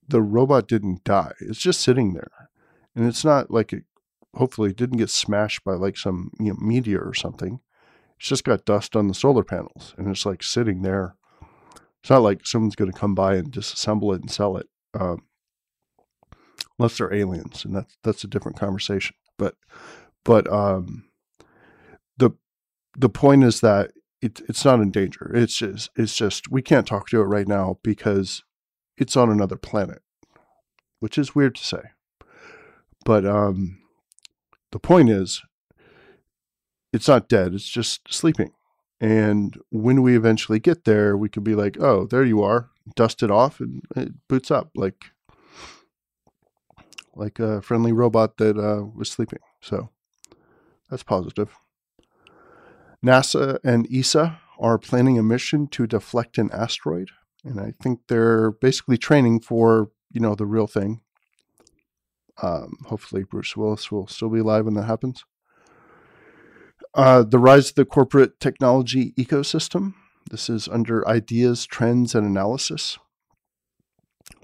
the 0.09 0.23
robot 0.23 0.69
didn't 0.69 1.05
die. 1.05 1.33
It's 1.41 1.61
just 1.61 1.81
sitting 1.81 2.15
there. 2.15 2.51
And 2.95 3.07
it's 3.07 3.25
not 3.25 3.51
like 3.51 3.73
it 3.73 3.85
hopefully 4.35 4.71
it 4.71 4.77
didn't 4.77 4.99
get 4.99 5.11
smashed 5.11 5.65
by 5.65 5.73
like 5.73 5.97
some 5.97 6.31
you 6.39 6.53
know, 6.53 6.59
meteor 6.61 7.01
or 7.01 7.15
something. 7.15 7.61
It's 8.19 8.29
just 8.29 8.45
got 8.45 8.65
dust 8.65 8.97
on 8.97 9.09
the 9.09 9.15
solar 9.15 9.45
panels 9.45 9.95
and 9.99 10.09
it's 10.09 10.27
like 10.27 10.43
sitting 10.43 10.83
there. 10.83 11.17
It's 12.01 12.11
not 12.11 12.23
like 12.23 12.47
someone's 12.47 12.77
going 12.77 12.93
to 12.93 12.99
come 12.99 13.15
by 13.15 13.37
and 13.37 13.51
disassemble 13.51 14.15
it 14.15 14.21
and 14.21 14.31
sell 14.31 14.57
it. 14.57 14.69
Um, 14.99 15.25
unless 16.79 16.99
they're 16.99 17.13
aliens, 17.13 17.65
and 17.65 17.75
that's 17.75 17.97
that's 18.03 18.25
a 18.25 18.29
different 18.29 18.59
conversation. 18.59 19.17
But 19.39 19.55
but 20.25 20.51
um, 20.53 21.09
the 22.17 22.33
the 22.97 23.09
point 23.09 23.45
is 23.45 23.61
that 23.61 23.93
it, 24.23 24.41
it's 24.49 24.65
not 24.65 24.81
in 24.81 24.91
danger. 24.91 25.31
It's 25.35 25.57
just 25.57 25.91
it's 25.97 26.17
just 26.17 26.51
we 26.51 26.63
can't 26.63 26.87
talk 26.87 27.09
to 27.09 27.21
it 27.21 27.25
right 27.25 27.49
now 27.49 27.79
because 27.83 28.43
it's 28.99 29.17
on 29.17 29.31
another 29.31 29.57
planet, 29.57 30.03
which 31.01 31.19
is 31.19 31.35
weird 31.35 31.55
to 31.57 31.65
say. 31.65 31.83
But 33.05 33.25
um, 33.25 33.79
the 34.73 34.79
point 34.79 35.11
is, 35.11 35.43
it's 36.93 37.09
not 37.09 37.29
dead. 37.29 37.55
It's 37.55 37.69
just 37.69 38.13
sleeping. 38.13 38.53
And 39.01 39.59
when 39.71 40.03
we 40.03 40.17
eventually 40.17 40.59
get 40.59 40.85
there, 40.85 41.17
we 41.17 41.29
could 41.29 41.45
be 41.45 41.55
like, 41.55 41.77
"Oh, 41.81 42.07
there 42.07 42.25
you 42.25 42.43
are." 42.43 42.71
Dust 42.95 43.23
it 43.23 43.31
off, 43.31 43.61
and 43.61 43.83
it 43.95 44.13
boots 44.29 44.51
up 44.51 44.71
like 44.75 45.13
like 47.15 47.39
a 47.39 47.61
friendly 47.63 47.93
robot 47.93 48.37
that 48.39 48.59
uh, 48.59 48.85
was 48.85 49.11
sleeping. 49.11 49.41
So 49.61 49.91
that's 50.91 51.03
positive. 51.03 51.55
NASA 53.05 53.59
and 53.63 53.87
ESA 53.93 54.41
are 54.59 54.79
planning 54.79 55.19
a 55.19 55.23
mission 55.23 55.67
to 55.69 55.87
deflect 55.87 56.39
an 56.39 56.51
asteroid, 56.53 57.11
and 57.47 57.61
I 57.61 57.73
think 57.83 58.01
they're 58.09 58.51
basically 58.51 58.99
training 58.99 59.41
for 59.41 59.91
you 60.13 60.21
know 60.21 60.35
the 60.35 60.47
real 60.47 60.67
thing. 60.67 61.01
Um, 62.43 62.77
hopefully, 62.87 63.25
Bruce 63.25 63.57
Willis 63.57 63.91
will 63.91 64.07
still 64.07 64.29
be 64.29 64.41
alive 64.41 64.65
when 64.67 64.75
that 64.75 64.83
happens. 64.83 65.25
Uh, 66.95 67.23
the 67.23 67.39
rise 67.39 67.71
of 67.71 67.75
the 67.77 67.85
corporate 67.85 68.41
technology 68.41 69.13
ecosystem. 69.13 69.95
This 70.31 70.51
is 70.51 70.69
under 70.69 71.07
ideas, 71.07 71.67
trends, 71.67 72.15
and 72.15 72.27
analysis. 72.27 72.99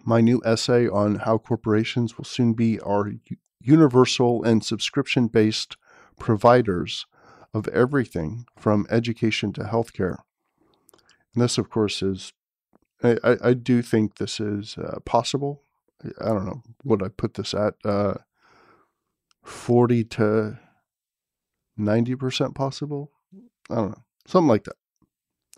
My 0.05 0.21
new 0.21 0.41
essay 0.45 0.89
on 0.89 1.17
how 1.17 1.39
corporations 1.39 2.17
will 2.17 2.25
soon 2.25 2.53
be 2.53 2.79
our 2.81 3.13
universal 3.61 4.43
and 4.45 4.65
subscription 4.65 5.27
based 5.27 5.77
providers 6.19 7.07
of 7.55 7.69
everything 7.69 8.47
from 8.59 8.87
education 8.91 9.53
to 9.55 9.63
healthcare. 9.63 10.19
And 11.35 11.43
this, 11.43 11.59
of 11.59 11.71
course, 11.71 12.03
is, 12.03 12.33
I, 13.03 13.37
I 13.43 13.55
do 13.55 13.83
think 13.83 14.17
this 14.17 14.39
is 14.41 14.77
uh, 14.79 14.99
possible. 15.05 15.63
I 16.21 16.29
don't 16.29 16.47
know 16.47 16.63
what 16.83 17.03
I 17.03 17.09
put 17.09 17.35
this 17.35 17.55
at, 17.55 17.75
uh, 17.85 18.15
40 19.45 20.05
to 20.05 20.59
90% 21.79 22.55
possible. 22.55 23.11
I 23.71 23.75
don't 23.75 23.91
know, 23.91 24.03
something 24.27 24.49
like 24.49 24.65
that. 24.65 24.77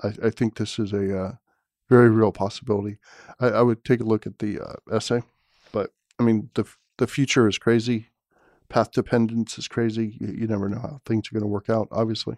I, 0.03 0.27
I 0.27 0.31
think 0.31 0.57
this 0.57 0.79
is 0.79 0.93
a 0.93 1.19
uh, 1.19 1.33
very 1.89 2.11
real 2.11 2.33
possibility. 2.33 2.99
I, 3.41 3.49
I, 3.49 3.63
would 3.63 3.85
take 3.85 4.01
a 4.01 4.05
look 4.05 4.27
at 4.27 4.39
the 4.39 4.61
uh, 4.61 4.75
essay, 4.91 5.23
but 5.73 5.91
I 6.19 6.23
mean, 6.23 6.51
the, 6.55 6.65
the 6.99 7.07
future 7.07 7.49
is 7.49 7.59
crazy 7.59 8.09
path 8.69 8.91
dependence 8.91 9.59
is 9.59 9.69
crazy. 9.69 10.17
You, 10.21 10.35
you 10.41 10.47
never 10.47 10.69
know 10.69 10.81
how 10.81 11.01
things 11.07 11.29
are 11.29 11.35
going 11.35 11.43
to 11.43 11.49
work 11.49 11.71
out, 11.71 11.89
obviously. 11.91 12.37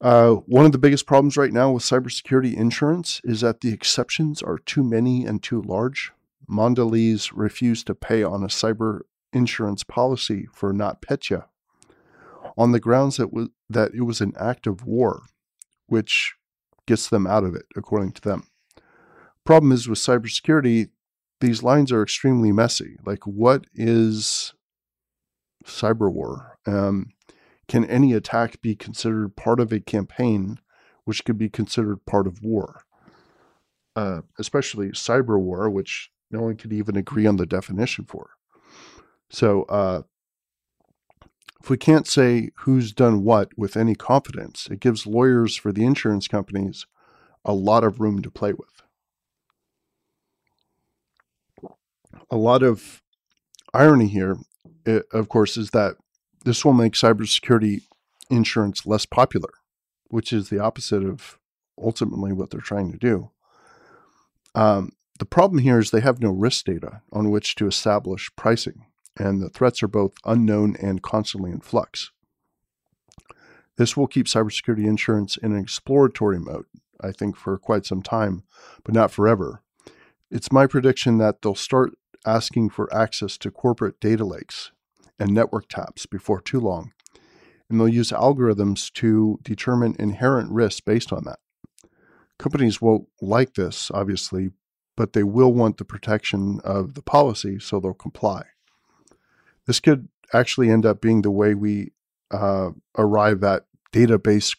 Uh, 0.00 0.34
one 0.46 0.66
of 0.66 0.72
the 0.72 0.78
biggest 0.78 1.06
problems 1.06 1.36
right 1.36 1.52
now 1.52 1.70
with 1.70 1.82
cybersecurity 1.82 2.54
insurance 2.54 3.20
is 3.24 3.40
that 3.40 3.60
the 3.60 3.72
exceptions 3.72 4.42
are 4.42 4.58
too 4.58 4.84
many 4.84 5.24
and 5.24 5.42
too 5.42 5.62
large. 5.62 6.12
Mondelez 6.48 7.30
refused 7.34 7.86
to 7.86 7.94
pay 7.94 8.22
on 8.22 8.42
a 8.42 8.48
cyber 8.48 9.00
insurance 9.32 9.82
policy 9.82 10.46
for 10.52 10.72
NotPetya 10.72 11.46
on 12.56 12.72
the 12.72 12.80
grounds 12.80 13.16
that, 13.16 13.30
w- 13.30 13.50
that 13.68 13.92
it 13.94 14.02
was 14.02 14.20
an 14.20 14.32
act 14.38 14.66
of 14.66 14.84
war, 14.84 15.22
which 15.86 16.34
gets 16.86 17.08
them 17.08 17.26
out 17.26 17.44
of 17.44 17.54
it, 17.54 17.66
according 17.74 18.12
to 18.12 18.22
them. 18.22 18.46
Problem 19.44 19.72
is 19.72 19.88
with 19.88 19.98
cybersecurity, 19.98 20.90
these 21.40 21.62
lines 21.62 21.92
are 21.92 22.02
extremely 22.02 22.52
messy. 22.52 22.96
Like, 23.04 23.26
what 23.26 23.66
is 23.74 24.54
cyber 25.64 26.12
war? 26.12 26.56
Um, 26.66 27.12
can 27.68 27.84
any 27.84 28.12
attack 28.12 28.60
be 28.60 28.74
considered 28.74 29.36
part 29.36 29.60
of 29.60 29.72
a 29.72 29.80
campaign, 29.80 30.60
which 31.04 31.24
could 31.24 31.38
be 31.38 31.48
considered 31.48 32.06
part 32.06 32.26
of 32.26 32.42
war? 32.42 32.82
Uh, 33.94 34.22
especially 34.38 34.88
cyber 34.88 35.40
war, 35.40 35.70
which 35.70 36.10
no 36.30 36.42
one 36.42 36.56
could 36.56 36.72
even 36.72 36.96
agree 36.96 37.26
on 37.26 37.36
the 37.36 37.46
definition 37.46 38.04
for. 38.04 38.30
So, 39.30 39.62
uh, 39.64 40.02
if 41.62 41.70
we 41.70 41.76
can't 41.76 42.06
say 42.06 42.50
who's 42.58 42.92
done 42.92 43.24
what 43.24 43.48
with 43.56 43.76
any 43.76 43.94
confidence, 43.94 44.68
it 44.70 44.80
gives 44.80 45.06
lawyers 45.06 45.56
for 45.56 45.72
the 45.72 45.84
insurance 45.84 46.28
companies 46.28 46.86
a 47.44 47.54
lot 47.54 47.82
of 47.82 48.00
room 48.00 48.22
to 48.22 48.30
play 48.30 48.52
with. 48.52 48.76
a 52.30 52.36
lot 52.36 52.62
of 52.62 53.02
irony 53.74 54.08
here, 54.08 54.36
it, 54.84 55.04
of 55.12 55.28
course, 55.28 55.56
is 55.56 55.70
that 55.70 55.96
this 56.46 56.64
will 56.64 56.72
make 56.72 56.92
cybersecurity 56.92 57.82
insurance 58.30 58.86
less 58.86 59.04
popular, 59.04 59.50
which 60.06 60.32
is 60.32 60.48
the 60.48 60.60
opposite 60.60 61.02
of 61.02 61.40
ultimately 61.76 62.32
what 62.32 62.50
they're 62.50 62.60
trying 62.60 62.92
to 62.92 62.98
do. 62.98 63.32
Um, 64.54 64.92
the 65.18 65.26
problem 65.26 65.58
here 65.58 65.80
is 65.80 65.90
they 65.90 66.00
have 66.00 66.22
no 66.22 66.30
risk 66.30 66.66
data 66.66 67.02
on 67.12 67.32
which 67.32 67.56
to 67.56 67.66
establish 67.66 68.30
pricing, 68.36 68.86
and 69.16 69.42
the 69.42 69.48
threats 69.48 69.82
are 69.82 69.88
both 69.88 70.12
unknown 70.24 70.76
and 70.80 71.02
constantly 71.02 71.50
in 71.50 71.60
flux. 71.60 72.12
This 73.76 73.96
will 73.96 74.06
keep 74.06 74.26
cybersecurity 74.26 74.86
insurance 74.86 75.36
in 75.36 75.52
an 75.52 75.58
exploratory 75.58 76.38
mode, 76.38 76.66
I 77.00 77.10
think, 77.10 77.36
for 77.36 77.58
quite 77.58 77.84
some 77.86 78.02
time, 78.02 78.44
but 78.84 78.94
not 78.94 79.10
forever. 79.10 79.62
It's 80.30 80.52
my 80.52 80.68
prediction 80.68 81.18
that 81.18 81.42
they'll 81.42 81.56
start 81.56 81.98
asking 82.24 82.70
for 82.70 82.92
access 82.94 83.36
to 83.38 83.50
corporate 83.50 83.98
data 83.98 84.24
lakes 84.24 84.70
and 85.18 85.30
network 85.30 85.68
taps 85.68 86.06
before 86.06 86.40
too 86.40 86.60
long, 86.60 86.92
and 87.68 87.80
they'll 87.80 87.88
use 87.88 88.10
algorithms 88.10 88.92
to 88.94 89.38
determine 89.42 89.96
inherent 89.98 90.50
risks 90.50 90.80
based 90.80 91.12
on 91.12 91.24
that. 91.24 91.38
Companies 92.38 92.82
won't 92.82 93.08
like 93.22 93.54
this, 93.54 93.90
obviously, 93.92 94.50
but 94.96 95.12
they 95.12 95.22
will 95.22 95.52
want 95.52 95.78
the 95.78 95.84
protection 95.84 96.60
of 96.64 96.94
the 96.94 97.02
policy, 97.02 97.58
so 97.58 97.80
they'll 97.80 97.94
comply. 97.94 98.42
This 99.66 99.80
could 99.80 100.08
actually 100.32 100.70
end 100.70 100.86
up 100.86 101.00
being 101.00 101.22
the 101.22 101.30
way 101.30 101.54
we 101.54 101.92
uh, 102.30 102.70
arrive 102.96 103.42
at 103.44 103.64
database 103.92 104.54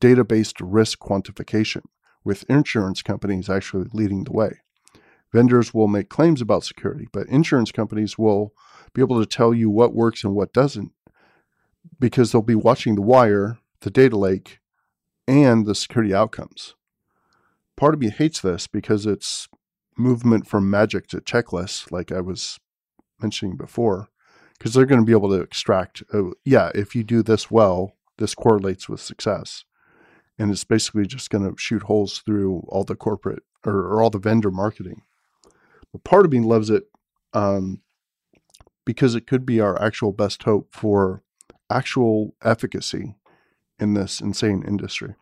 data-based 0.00 0.60
risk 0.60 0.98
quantification, 0.98 1.82
with 2.24 2.44
insurance 2.48 3.02
companies 3.02 3.48
actually 3.48 3.86
leading 3.92 4.24
the 4.24 4.32
way. 4.32 4.58
Vendors 5.32 5.72
will 5.72 5.86
make 5.86 6.08
claims 6.08 6.40
about 6.40 6.64
security, 6.64 7.06
but 7.12 7.28
insurance 7.28 7.70
companies 7.70 8.18
will 8.18 8.52
be 8.92 9.02
able 9.02 9.20
to 9.20 9.26
tell 9.26 9.52
you 9.52 9.70
what 9.70 9.94
works 9.94 10.24
and 10.24 10.34
what 10.34 10.52
doesn't 10.52 10.92
because 11.98 12.32
they'll 12.32 12.42
be 12.42 12.54
watching 12.54 12.94
the 12.94 13.02
wire, 13.02 13.58
the 13.80 13.90
data 13.90 14.16
lake, 14.16 14.58
and 15.26 15.66
the 15.66 15.74
security 15.74 16.14
outcomes. 16.14 16.74
Part 17.76 17.94
of 17.94 18.00
me 18.00 18.10
hates 18.10 18.40
this 18.40 18.66
because 18.66 19.06
it's 19.06 19.48
movement 19.96 20.46
from 20.46 20.70
magic 20.70 21.06
to 21.08 21.20
checklist, 21.20 21.90
like 21.90 22.12
I 22.12 22.20
was 22.20 22.58
mentioning 23.20 23.56
before, 23.56 24.08
because 24.58 24.74
they're 24.74 24.86
going 24.86 25.00
to 25.00 25.06
be 25.06 25.12
able 25.12 25.30
to 25.30 25.40
extract, 25.40 26.02
uh, 26.12 26.30
yeah, 26.44 26.70
if 26.74 26.94
you 26.94 27.02
do 27.02 27.22
this 27.22 27.50
well, 27.50 27.92
this 28.18 28.34
correlates 28.34 28.88
with 28.88 29.00
success. 29.00 29.64
And 30.38 30.50
it's 30.50 30.64
basically 30.64 31.06
just 31.06 31.30
going 31.30 31.48
to 31.48 31.58
shoot 31.58 31.84
holes 31.84 32.18
through 32.18 32.64
all 32.68 32.84
the 32.84 32.94
corporate 32.94 33.42
or, 33.64 33.74
or 33.74 34.02
all 34.02 34.10
the 34.10 34.18
vendor 34.18 34.50
marketing. 34.50 35.02
But 35.92 36.04
part 36.04 36.26
of 36.26 36.32
me 36.32 36.40
loves 36.40 36.68
it 36.68 36.84
um, 37.32 37.80
because 38.86 39.14
it 39.14 39.26
could 39.26 39.44
be 39.44 39.60
our 39.60 39.80
actual 39.82 40.12
best 40.12 40.44
hope 40.44 40.68
for 40.72 41.22
actual 41.68 42.34
efficacy 42.42 43.16
in 43.78 43.92
this 43.92 44.20
insane 44.22 44.64
industry. 44.66 45.14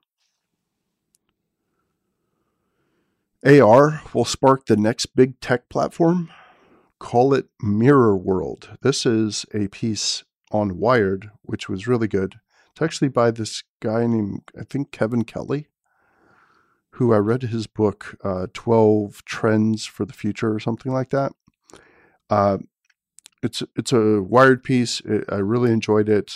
AR 3.44 4.02
will 4.14 4.25
spark 4.25 4.66
the 4.66 4.76
next 4.76 5.06
big 5.16 5.40
tech 5.40 5.68
platform. 5.68 6.30
Call 6.99 7.35
it 7.35 7.49
Mirror 7.61 8.16
World. 8.16 8.78
This 8.83 9.04
is 9.04 9.44
a 9.52 9.68
piece 9.68 10.23
on 10.52 10.78
Wired, 10.78 11.30
which 11.42 11.68
was 11.68 11.88
really 11.88 12.09
good. 12.09 12.37
It's 12.73 12.83
actually 12.83 13.09
by 13.09 13.30
this 13.30 13.62
guy 13.80 14.06
named, 14.06 14.42
I 14.59 14.64
think, 14.64 14.92
Kevin 14.92 15.25
Kelly, 15.25 15.68
who 16.92 17.12
I 17.12 17.18
read 17.18 17.42
his 17.42 17.66
book, 17.66 18.16
uh, 18.25 18.47
12 18.54 19.25
Trends 19.25 19.85
for 19.85 20.04
the 20.06 20.12
Future, 20.12 20.54
or 20.54 20.61
something 20.61 20.92
like 20.92 21.11
that. 21.11 21.33
Uh, 22.30 22.59
it's 23.44 23.62
it's 23.76 23.92
a 23.92 24.22
Wired 24.22 24.64
piece. 24.64 25.00
It, 25.00 25.24
I 25.28 25.36
really 25.36 25.70
enjoyed 25.70 26.08
it. 26.08 26.32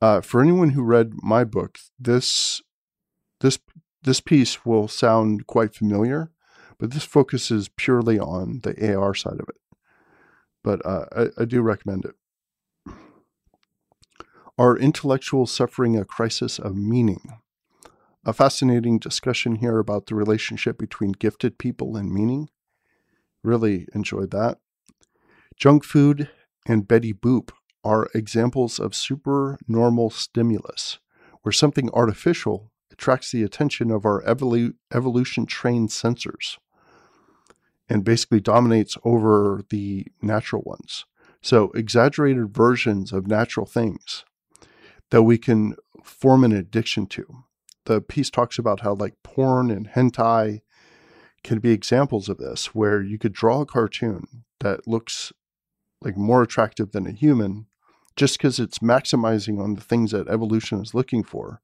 Uh, 0.00 0.20
for 0.20 0.40
anyone 0.40 0.70
who 0.70 0.82
read 0.82 1.12
my 1.22 1.44
book, 1.44 1.78
this 1.98 2.62
this 3.40 3.58
this 4.02 4.20
piece 4.20 4.64
will 4.64 4.86
sound 4.86 5.46
quite 5.46 5.74
familiar, 5.74 6.30
but 6.78 6.92
this 6.92 7.04
focuses 7.04 7.68
purely 7.76 8.18
on 8.18 8.60
the 8.62 8.96
AR 8.96 9.14
side 9.14 9.40
of 9.40 9.48
it. 9.48 9.56
But 10.62 10.86
uh, 10.86 11.06
I, 11.16 11.42
I 11.42 11.44
do 11.44 11.60
recommend 11.62 12.04
it. 12.04 12.14
Are 14.56 14.78
intellectuals 14.78 15.50
suffering 15.50 15.96
a 15.96 16.04
crisis 16.04 16.60
of 16.60 16.76
meaning? 16.76 17.40
A 18.24 18.32
fascinating 18.32 19.00
discussion 19.00 19.56
here 19.56 19.78
about 19.80 20.06
the 20.06 20.14
relationship 20.14 20.78
between 20.78 21.12
gifted 21.12 21.58
people 21.58 21.96
and 21.96 22.12
meaning. 22.12 22.48
Really 23.42 23.88
enjoyed 23.94 24.30
that. 24.30 24.58
Junk 25.56 25.84
food 25.84 26.30
and 26.66 26.88
Betty 26.88 27.12
Boop 27.12 27.50
are 27.82 28.08
examples 28.14 28.78
of 28.78 28.94
supernormal 28.94 30.10
stimulus, 30.10 30.98
where 31.42 31.52
something 31.52 31.90
artificial 31.92 32.72
attracts 32.90 33.30
the 33.30 33.42
attention 33.42 33.90
of 33.90 34.04
our 34.04 34.22
evolu- 34.22 34.74
evolution 34.92 35.46
trained 35.46 35.90
sensors 35.90 36.58
and 37.88 38.04
basically 38.04 38.40
dominates 38.40 38.96
over 39.04 39.62
the 39.70 40.06
natural 40.22 40.62
ones. 40.64 41.04
So, 41.42 41.70
exaggerated 41.74 42.54
versions 42.54 43.12
of 43.12 43.26
natural 43.26 43.66
things 43.66 44.24
that 45.10 45.22
we 45.24 45.36
can 45.36 45.76
form 46.02 46.44
an 46.44 46.52
addiction 46.52 47.06
to. 47.08 47.44
The 47.84 48.00
piece 48.00 48.30
talks 48.30 48.58
about 48.58 48.80
how, 48.80 48.94
like, 48.94 49.14
porn 49.22 49.70
and 49.70 49.88
hentai 49.90 50.62
can 51.42 51.58
be 51.58 51.70
examples 51.70 52.30
of 52.30 52.38
this, 52.38 52.74
where 52.74 53.02
you 53.02 53.18
could 53.18 53.34
draw 53.34 53.60
a 53.60 53.66
cartoon 53.66 54.44
that 54.60 54.88
looks 54.88 55.32
like 56.04 56.16
more 56.16 56.42
attractive 56.42 56.92
than 56.92 57.06
a 57.06 57.12
human 57.12 57.66
just 58.16 58.38
because 58.38 58.60
it's 58.60 58.78
maximizing 58.78 59.60
on 59.60 59.74
the 59.74 59.80
things 59.80 60.12
that 60.12 60.28
evolution 60.28 60.80
is 60.80 60.94
looking 60.94 61.24
for. 61.24 61.60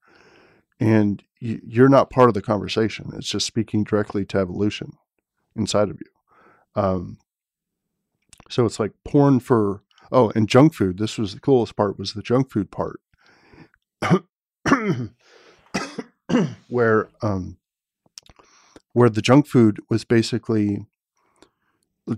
And 0.80 1.22
you're 1.38 1.88
not 1.88 2.10
part 2.10 2.28
of 2.28 2.34
the 2.34 2.42
conversation. 2.42 3.10
It's 3.14 3.28
just 3.28 3.46
speaking 3.46 3.84
directly 3.84 4.24
to 4.26 4.38
evolution 4.38 4.92
inside 5.54 5.90
of 5.90 6.00
you. 6.00 6.82
Um, 6.82 7.18
so 8.48 8.64
it's 8.64 8.80
like 8.80 8.92
porn 9.04 9.40
for, 9.40 9.82
oh, 10.10 10.32
and 10.34 10.48
junk 10.48 10.74
food. 10.74 10.98
This 10.98 11.18
was 11.18 11.34
the 11.34 11.40
coolest 11.40 11.76
part 11.76 11.98
was 11.98 12.14
the 12.14 12.22
junk 12.22 12.50
food 12.50 12.70
part 12.70 13.00
where 16.68 17.08
um, 17.22 17.58
where 18.92 19.10
the 19.10 19.22
junk 19.22 19.46
food 19.46 19.80
was 19.88 20.04
basically 20.04 20.86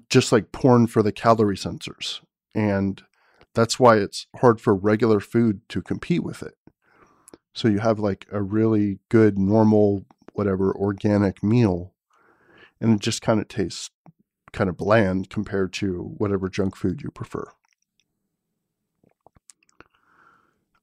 just 0.09 0.33
like 0.33 0.53
porn 0.53 0.87
for 0.87 1.03
the 1.03 1.13
calorie 1.13 1.57
sensors, 1.57 2.21
and 2.55 3.03
that's 3.55 3.79
why 3.79 3.97
it's 3.97 4.27
hard 4.37 4.61
for 4.61 4.75
regular 4.75 5.21
food 5.21 5.61
to 5.69 5.83
compete 5.83 6.23
with 6.23 6.43
it. 6.43 6.55
So 7.55 7.69
you 7.69 7.81
have 7.81 7.99
like 7.99 8.27
a 8.33 8.43
really 8.43 8.99
good, 9.09 9.39
normal, 9.39 10.07
whatever 10.33 10.75
organic 10.75 11.43
meal, 11.43 11.93
and 12.81 12.95
it 12.95 13.01
just 13.01 13.21
kind 13.23 13.41
of 13.41 13.49
tastes 13.49 13.91
kind 14.53 14.69
of 14.71 14.77
bland 14.77 15.31
compared 15.31 15.73
to 15.73 16.15
whatever 16.19 16.49
junk 16.49 16.77
food 16.77 17.03
you 17.03 17.11
prefer. 17.11 17.45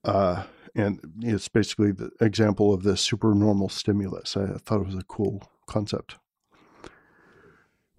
Uh, 0.04 0.44
and 0.76 1.00
it's 1.22 1.48
basically 1.48 1.92
the 1.92 2.12
example 2.22 2.74
of 2.74 2.84
the 2.84 2.96
supernormal 2.96 3.70
stimulus. 3.70 4.38
I 4.38 4.58
thought 4.58 4.82
it 4.82 4.86
was 4.86 4.96
a 4.96 5.04
cool 5.04 5.44
concept. 5.68 6.16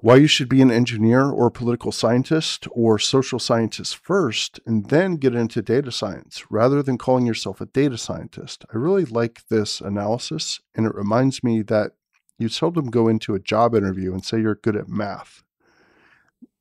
Why 0.02 0.16
you 0.16 0.26
should 0.26 0.48
be 0.48 0.62
an 0.62 0.70
engineer 0.70 1.28
or 1.28 1.48
a 1.48 1.50
political 1.50 1.92
scientist 1.92 2.66
or 2.70 2.98
social 2.98 3.38
scientist 3.38 3.96
first 3.96 4.58
and 4.64 4.88
then 4.88 5.16
get 5.16 5.34
into 5.34 5.60
data 5.60 5.92
science 5.92 6.44
rather 6.50 6.82
than 6.82 6.96
calling 6.96 7.26
yourself 7.26 7.60
a 7.60 7.66
data 7.66 7.98
scientist. 7.98 8.64
I 8.72 8.78
really 8.78 9.04
like 9.04 9.46
this 9.48 9.80
analysis, 9.80 10.60
and 10.74 10.86
it 10.86 10.94
reminds 10.94 11.44
me 11.44 11.60
that 11.62 11.92
you 12.38 12.48
seldom 12.48 12.90
go 12.90 13.08
into 13.08 13.34
a 13.34 13.40
job 13.40 13.74
interview 13.74 14.12
and 14.14 14.24
say 14.24 14.40
you're 14.40 14.54
good 14.54 14.76
at 14.76 14.88
math. 14.88 15.42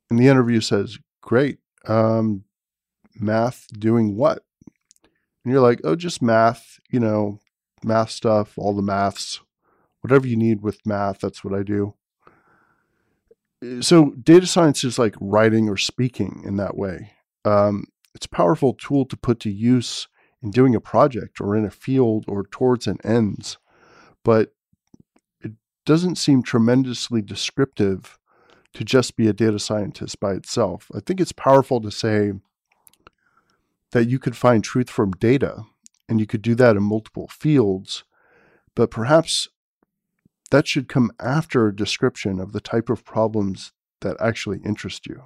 And 0.09 0.19
the 0.19 0.27
interview 0.27 0.59
says, 0.59 0.99
Great, 1.21 1.59
um, 1.87 2.43
math 3.15 3.67
doing 3.79 4.17
what? 4.17 4.43
and 5.43 5.53
you're 5.53 5.61
like, 5.61 5.81
oh, 5.83 5.95
just 5.95 6.21
math, 6.21 6.79
you 6.89 6.99
know, 6.99 7.39
math 7.83 8.11
stuff, 8.11 8.53
all 8.57 8.75
the 8.75 8.81
maths, 8.81 9.39
whatever 10.01 10.27
you 10.27 10.35
need 10.35 10.61
with 10.61 10.85
math, 10.85 11.19
that's 11.19 11.43
what 11.43 11.53
I 11.53 11.63
do. 11.63 11.95
So, 13.81 14.11
data 14.11 14.47
science 14.47 14.83
is 14.83 14.97
like 14.97 15.15
writing 15.19 15.67
or 15.67 15.77
speaking 15.77 16.43
in 16.45 16.55
that 16.57 16.77
way. 16.77 17.11
Um, 17.43 17.85
it's 18.15 18.25
a 18.25 18.29
powerful 18.29 18.73
tool 18.73 19.05
to 19.05 19.17
put 19.17 19.39
to 19.41 19.49
use 19.49 20.07
in 20.41 20.51
doing 20.51 20.75
a 20.75 20.81
project 20.81 21.41
or 21.41 21.55
in 21.55 21.65
a 21.65 21.71
field 21.71 22.25
or 22.27 22.45
towards 22.45 22.87
an 22.87 22.97
ends, 23.03 23.57
but 24.23 24.53
it 25.41 25.51
doesn't 25.85 26.15
seem 26.15 26.41
tremendously 26.41 27.21
descriptive 27.21 28.17
to 28.73 28.85
just 28.85 29.17
be 29.17 29.27
a 29.27 29.33
data 29.33 29.59
scientist 29.59 30.19
by 30.19 30.33
itself. 30.33 30.89
I 30.95 31.01
think 31.01 31.19
it's 31.19 31.33
powerful 31.33 31.81
to 31.81 31.91
say, 31.91 32.33
that 33.91 34.07
you 34.07 34.19
could 34.19 34.35
find 34.37 34.63
truth 34.63 34.89
from 34.89 35.11
data 35.11 35.63
and 36.07 36.19
you 36.19 36.25
could 36.25 36.41
do 36.41 36.55
that 36.55 36.75
in 36.75 36.83
multiple 36.83 37.27
fields, 37.27 38.03
but 38.75 38.91
perhaps 38.91 39.49
that 40.51 40.67
should 40.67 40.87
come 40.87 41.11
after 41.19 41.67
a 41.67 41.75
description 41.75 42.39
of 42.39 42.51
the 42.51 42.61
type 42.61 42.89
of 42.89 43.05
problems 43.05 43.71
that 44.01 44.17
actually 44.19 44.59
interest 44.65 45.07
you. 45.07 45.23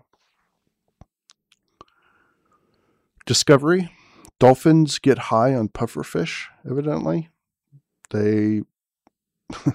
Discovery 3.25 3.91
dolphins 4.39 4.99
get 4.99 5.17
high 5.29 5.53
on 5.53 5.69
pufferfish, 5.69 6.47
evidently. 6.69 7.29
They. 8.11 8.63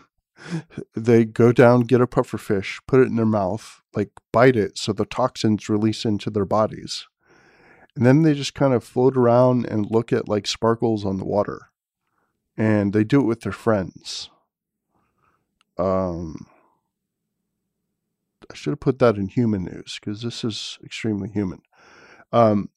they 0.95 1.25
go 1.25 1.53
down, 1.53 1.81
get 1.81 2.01
a 2.01 2.07
pufferfish, 2.07 2.79
put 2.87 3.01
it 3.01 3.07
in 3.09 3.17
their 3.17 3.27
mouth, 3.27 3.81
like 3.95 4.11
bite 4.33 4.57
it 4.57 4.77
so 4.79 4.93
the 4.93 5.05
toxins 5.05 5.69
release 5.69 6.05
into 6.05 6.31
their 6.31 6.45
bodies. 6.45 7.07
And 7.97 8.05
then 8.07 8.23
they 8.23 8.35
just 8.35 8.55
kind 8.55 8.75
of 8.75 8.85
float 8.85 9.17
around 9.17 9.67
and 9.67 9.91
look 9.91 10.13
at 10.13 10.29
like 10.29 10.47
sparkles 10.47 11.05
on 11.05 11.17
the 11.17 11.25
water. 11.25 11.71
And 12.57 12.93
they 12.93 13.05
do 13.05 13.21
it 13.21 13.27
with 13.27 13.41
their 13.41 13.53
friends. 13.53 14.31
Um, 15.79 16.47
I 18.51 18.55
should 18.55 18.73
have 18.73 18.81
put 18.81 18.99
that 18.99 19.17
in 19.17 19.29
human 19.29 19.65
news 19.65 19.99
because 20.01 20.23
this 20.23 20.43
is 20.45 20.79
extremely 20.85 21.29
human. 21.29 21.61
Um, 22.33 22.71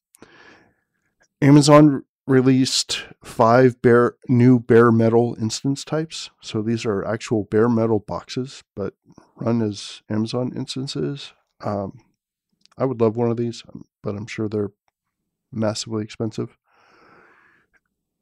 Amazon 1.40 2.04
released 2.26 3.04
five 3.24 3.80
bare 3.82 4.14
new 4.28 4.60
bare 4.60 4.92
metal 4.92 5.36
instance 5.40 5.84
types. 5.84 6.30
So 6.40 6.62
these 6.62 6.86
are 6.86 7.04
actual 7.04 7.44
bare 7.44 7.68
metal 7.68 7.98
boxes, 7.98 8.62
but 8.76 8.94
run 9.36 9.62
as 9.62 10.02
Amazon 10.08 10.52
instances. 10.54 11.32
Um, 11.60 11.98
I 12.78 12.84
would 12.84 13.00
love 13.00 13.16
one 13.16 13.30
of 13.30 13.36
these, 13.36 13.62
but 14.02 14.14
I'm 14.14 14.26
sure 14.26 14.48
they're 14.48 14.72
massively 15.50 16.04
expensive. 16.04 16.56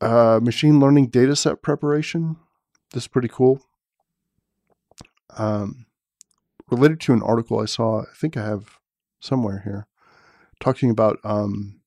Uh, 0.01 0.40
machine 0.43 0.81
learning 0.81 1.09
data 1.09 1.37
set 1.37 1.62
preparation. 1.62 2.37
This 2.93 3.05
is 3.05 3.09
pretty 3.09 3.29
cool. 3.29 3.61
Um, 5.37 5.87
related 6.71 7.01
to 7.01 7.12
an 7.12 7.23
article 7.23 7.61
I 7.61 7.64
saw, 7.66 8.03
I 8.03 8.14
think 8.14 8.37
I 8.37 8.45
have 8.45 8.79
somewhere 9.21 9.62
here, 9.64 9.87
talking 10.61 10.90
about 10.90 11.19
um, 11.25 11.81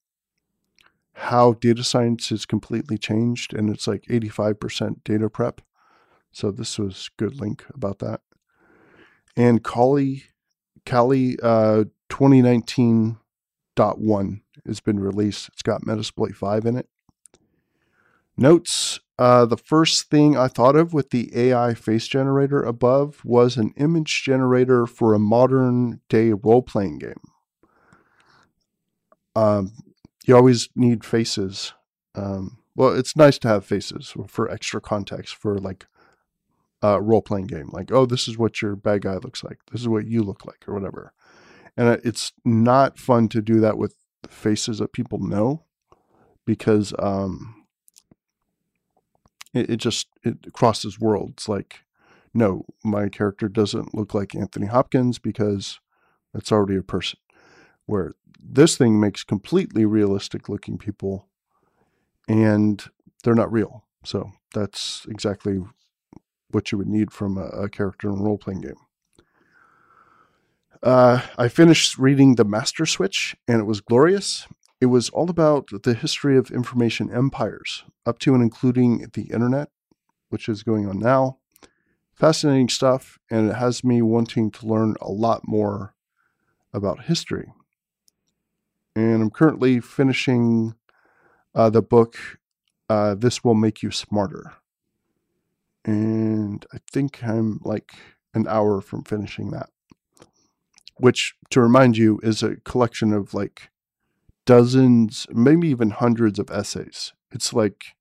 how 1.14 1.54
data 1.54 1.84
science 1.84 2.32
is 2.32 2.46
completely 2.46 2.98
changed, 2.98 3.54
and 3.54 3.70
it's 3.70 3.88
like 3.88 4.04
85% 4.04 5.04
data 5.04 5.30
prep. 5.30 5.62
So 6.32 6.52
this 6.52 6.80
was 6.80 7.10
good 7.18 7.40
link 7.40 7.64
about 7.74 8.00
that. 8.00 8.22
And 9.36 9.64
Kali, 9.64 10.24
Kali 10.86 11.38
uh, 11.42 11.86
2019 12.10 13.18
dot 13.76 14.00
one 14.00 14.42
has 14.66 14.80
been 14.80 15.00
released. 15.00 15.50
It's 15.50 15.62
got 15.62 15.82
Metasploit 15.82 16.36
5 16.36 16.66
in 16.66 16.78
it. 16.78 16.88
Notes 18.38 19.00
Uh, 19.24 19.46
the 19.46 19.56
first 19.56 20.10
thing 20.10 20.36
I 20.36 20.50
thought 20.50 20.76
of 20.76 20.94
with 20.94 21.12
the 21.12 21.32
AI 21.34 21.76
face 21.76 22.10
generator 22.10 22.62
above 22.62 23.24
was 23.24 23.56
an 23.56 23.74
image 23.78 24.22
generator 24.22 24.86
for 24.86 25.14
a 25.14 25.20
modern 25.20 26.02
day 26.10 26.34
role 26.34 26.62
playing 26.62 27.00
game. 27.00 27.22
Um, 29.34 29.72
you 30.26 30.36
always 30.36 30.68
need 30.76 31.06
faces. 31.06 31.72
Um, 32.16 32.58
well, 32.76 32.94
it's 32.94 33.16
nice 33.16 33.38
to 33.40 33.48
have 33.48 33.64
faces 33.64 34.14
for 34.28 34.52
extra 34.52 34.82
context 34.82 35.36
for 35.36 35.58
like 35.58 35.86
a 36.82 37.02
role 37.02 37.22
playing 37.22 37.48
game. 37.48 37.70
Like, 37.72 37.94
oh, 37.94 38.06
this 38.06 38.28
is 38.28 38.38
what 38.38 38.62
your 38.62 38.76
bad 38.76 39.04
guy 39.04 39.14
looks 39.14 39.42
like. 39.42 39.60
This 39.72 39.80
is 39.80 39.88
what 39.88 40.06
you 40.06 40.22
look 40.22 40.46
like, 40.46 40.68
or 40.68 40.74
whatever. 40.74 41.14
And 41.78 41.98
it's 42.04 42.34
not 42.44 43.00
fun 43.00 43.30
to 43.30 43.42
do 43.42 43.62
that 43.62 43.78
with 43.78 43.96
faces 44.28 44.80
that 44.80 44.92
people 44.92 45.20
know 45.20 45.64
because 46.46 46.94
um, 47.00 47.63
it, 49.54 49.70
it 49.70 49.78
just 49.78 50.08
it 50.24 50.54
crosses 50.54 51.00
worlds. 51.00 51.48
Like, 51.48 51.82
no, 52.34 52.66
my 52.84 53.10
character 53.10 53.48
doesn't 53.48 53.96
look 53.96 54.14
like 54.14 54.36
Anthony 54.36 54.68
Hopkins 54.68 55.20
because 55.20 55.80
it's 56.34 56.52
already 56.52 56.76
a 56.76 56.84
person. 56.84 57.20
Where 57.86 58.16
this 58.42 58.78
thing 58.78 59.00
makes 59.00 59.24
completely 59.24 59.86
realistic 59.86 60.50
looking 60.50 60.78
people 60.78 61.28
and 62.28 62.84
they're 63.24 63.36
not 63.36 63.52
real. 63.52 63.86
So 64.04 64.32
that's 64.54 65.06
exactly 65.10 65.62
what 66.50 66.72
you 66.72 66.78
would 66.78 66.88
need 66.88 67.12
from 67.12 67.38
a, 67.38 67.48
a 67.48 67.70
character 67.70 68.10
in 68.10 68.20
a 68.20 68.22
role 68.22 68.38
playing 68.38 68.62
game. 68.62 68.76
Uh, 70.82 71.22
I 71.38 71.48
finished 71.48 71.98
reading 71.98 72.36
The 72.36 72.44
Master 72.44 72.86
Switch 72.86 73.36
and 73.48 73.60
it 73.60 73.66
was 73.66 73.82
glorious. 73.82 74.48
It 74.84 74.88
was 74.88 75.10
all 75.12 75.30
about 75.30 75.70
the 75.84 75.94
history 75.94 76.38
of 76.38 76.52
information 76.52 77.10
empires, 77.10 77.86
up 78.06 78.20
to 78.20 78.34
and 78.34 78.44
including 78.44 79.08
the 79.14 79.32
internet, 79.32 79.70
which 80.28 80.50
is 80.50 80.62
going 80.62 80.90
on 80.90 81.00
now. 81.00 81.38
Fascinating 82.14 82.68
stuff, 82.68 83.18
and 83.32 83.50
it 83.50 83.54
has 83.54 83.86
me 83.86 84.02
wanting 84.02 84.52
to 84.52 84.68
learn 84.68 84.96
a 85.00 85.10
lot 85.10 85.48
more 85.48 85.96
about 86.74 87.06
history. 87.06 87.54
And 88.94 89.22
I'm 89.22 89.30
currently 89.30 89.80
finishing 89.80 90.76
uh, 91.56 91.70
the 91.70 91.82
book 91.82 92.18
uh, 92.90 93.16
This 93.16 93.42
Will 93.42 93.54
Make 93.54 93.84
You 93.84 93.90
Smarter. 93.90 94.52
And 95.86 96.66
I 96.74 96.80
think 96.92 97.24
I'm 97.24 97.62
like 97.64 97.94
an 98.34 98.48
hour 98.50 98.82
from 98.82 99.06
finishing 99.06 99.52
that, 99.52 99.70
which, 100.98 101.36
to 101.52 101.62
remind 101.62 101.96
you, 101.96 102.20
is 102.22 102.44
a 102.44 102.58
collection 102.58 103.14
of 103.14 103.34
like 103.34 103.70
dozens, 104.46 105.28
maybe 105.32 105.68
even 105.70 105.92
hundreds 105.92 106.40
of 106.40 106.50
essays. 106.52 107.14
It's 107.32 107.54
like 107.54 107.96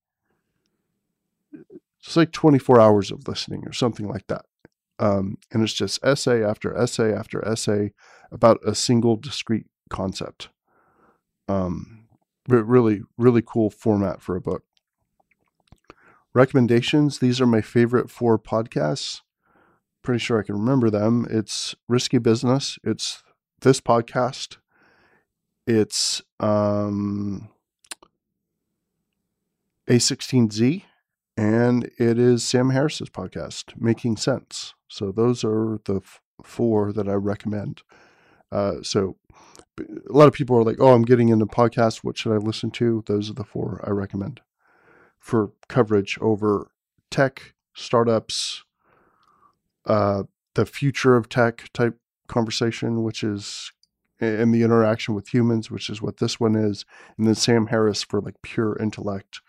it's 2.00 2.16
like 2.16 2.32
24 2.32 2.80
hours 2.80 3.12
of 3.12 3.28
listening 3.28 3.66
or 3.66 3.72
something 3.72 4.08
like 4.08 4.26
that. 4.26 4.44
Um, 4.98 5.38
and 5.52 5.62
it's 5.62 5.72
just 5.72 6.04
essay 6.04 6.44
after 6.44 6.76
essay 6.76 7.12
after 7.12 7.46
essay 7.46 7.92
about 8.30 8.58
a 8.66 8.74
single 8.74 9.16
discrete 9.16 9.66
concept. 9.88 10.48
Um, 11.48 12.08
really, 12.48 13.02
really 13.16 13.42
cool 13.42 13.70
format 13.70 14.20
for 14.20 14.36
a 14.36 14.40
book. 14.40 14.64
Recommendations 16.34 17.18
these 17.18 17.40
are 17.40 17.46
my 17.46 17.60
favorite 17.60 18.10
four 18.10 18.38
podcasts. 18.38 19.20
Pretty 20.02 20.18
sure 20.18 20.40
I 20.40 20.44
can 20.44 20.56
remember 20.56 20.90
them. 20.90 21.26
It's 21.30 21.74
Risky 21.88 22.18
Business, 22.18 22.78
it's 22.82 23.22
this 23.60 23.80
podcast, 23.80 24.56
it's 25.66 26.22
um, 26.40 27.48
A16Z, 29.88 30.82
and 31.36 31.84
it 31.98 32.18
is 32.18 32.44
Sam 32.44 32.70
Harris's 32.70 33.10
podcast, 33.10 33.80
Making 33.80 34.16
Sense. 34.16 34.74
So 34.88 35.12
those 35.12 35.44
are 35.44 35.80
the 35.84 35.96
f- 35.96 36.20
four 36.42 36.92
that 36.92 37.08
I 37.08 37.14
recommend. 37.14 37.82
Uh, 38.50 38.82
so 38.82 39.16
a 39.78 40.12
lot 40.12 40.28
of 40.28 40.34
people 40.34 40.56
are 40.56 40.64
like, 40.64 40.76
"Oh, 40.78 40.92
I'm 40.92 41.02
getting 41.02 41.30
into 41.30 41.46
podcasts. 41.46 41.98
What 41.98 42.18
should 42.18 42.32
I 42.32 42.36
listen 42.36 42.70
to?" 42.72 43.02
Those 43.06 43.30
are 43.30 43.34
the 43.34 43.44
four 43.44 43.82
I 43.86 43.90
recommend 43.90 44.40
for 45.18 45.52
coverage 45.68 46.18
over 46.20 46.70
tech, 47.10 47.54
startups, 47.74 48.64
uh, 49.86 50.24
the 50.54 50.66
future 50.66 51.16
of 51.16 51.28
tech 51.28 51.72
type 51.72 51.98
conversation, 52.26 53.02
which 53.02 53.24
is 53.24 53.72
and 54.22 54.54
the 54.54 54.62
interaction 54.62 55.14
with 55.14 55.34
humans, 55.34 55.70
which 55.70 55.90
is 55.90 56.00
what 56.00 56.18
this 56.18 56.38
one 56.38 56.54
is, 56.54 56.84
and 57.18 57.26
then 57.26 57.34
Sam 57.34 57.66
Harris 57.66 58.02
for 58.02 58.20
like 58.20 58.40
pure 58.42 58.76
intellect 58.78 59.40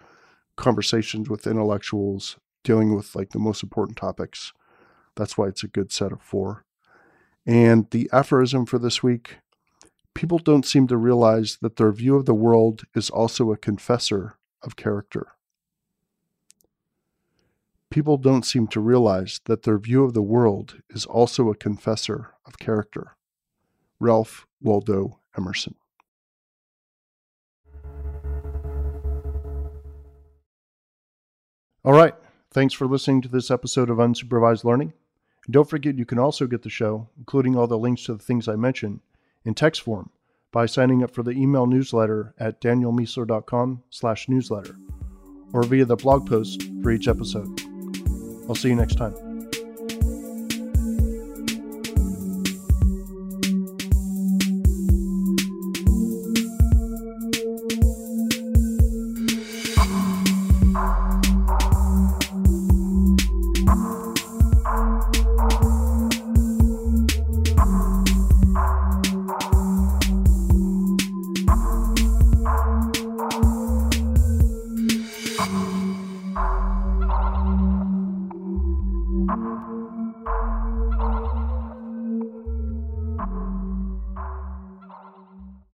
conversations 0.56 1.30
with 1.30 1.48
intellectuals 1.48 2.38
dealing 2.64 2.96
with 2.96 3.16
like 3.16 3.30
the 3.30 3.40
most 3.40 3.62
important 3.62 3.98
topics. 3.98 4.54
That's 5.16 5.38
why 5.38 5.48
it's 5.48 5.64
a 5.64 5.68
good 5.68 5.92
set 5.92 6.12
of 6.12 6.22
four. 6.22 6.66
And 7.46 7.90
the 7.92 8.10
aphorism 8.12 8.66
for 8.66 8.80
this 8.80 9.04
week 9.04 9.38
people 10.14 10.38
don't 10.38 10.66
seem 10.66 10.88
to 10.88 10.98
realize 10.98 11.58
that 11.62 11.76
their 11.76 11.92
view 11.92 12.16
of 12.16 12.26
the 12.26 12.34
world 12.34 12.84
is 12.96 13.10
also 13.10 13.52
a 13.52 13.58
confessor 13.58 14.38
of 14.62 14.76
character. 14.76 15.28
People 17.90 18.18
don't 18.18 18.46
seem 18.46 18.68
to 18.68 18.80
realize 18.80 19.42
that 19.46 19.64
their 19.64 19.78
view 19.78 20.04
of 20.04 20.14
the 20.14 20.22
world 20.22 20.82
is 20.90 21.06
also 21.06 21.50
a 21.50 21.56
confessor 21.56 22.34
of 22.46 22.58
character. 22.58 23.16
Ralph 24.00 24.48
Waldo 24.64 25.20
Emerson. 25.38 25.76
All 31.86 31.94
right. 31.94 32.16
Thanks 32.52 32.74
for 32.74 32.88
listening 32.88 33.22
to 33.24 33.28
this 33.28 33.52
episode 33.52 33.90
of 33.90 33.98
Unsupervised 33.98 34.64
Learning. 34.64 34.94
And 35.46 35.54
don't 35.54 35.70
forget 35.70 35.98
you 35.98 36.06
can 36.06 36.20
also 36.20 36.48
get 36.48 36.62
the 36.62 36.70
show, 36.70 37.10
including 37.18 37.58
all 37.58 37.68
the 37.68 37.78
links 37.78 38.04
to 38.06 38.14
the 38.14 38.24
things 38.24 38.48
I 38.48 38.56
mentioned, 38.56 39.02
in 39.44 39.54
text 39.54 39.82
form 39.82 40.10
by 40.52 40.66
signing 40.68 41.04
up 41.04 41.12
for 41.14 41.24
the 41.24 41.32
email 41.32 41.66
newsletter 41.66 42.34
at 42.40 42.62
danielmiessler.com 42.62 43.84
slash 43.90 44.30
newsletter 44.30 44.76
or 45.52 45.64
via 45.64 45.86
the 45.86 45.96
blog 45.96 46.28
post 46.28 46.64
for 46.82 46.92
each 46.92 47.08
episode. 47.08 47.60
I'll 48.48 48.56
see 48.56 48.70
you 48.70 48.76
next 48.76 48.96
time. 48.96 49.23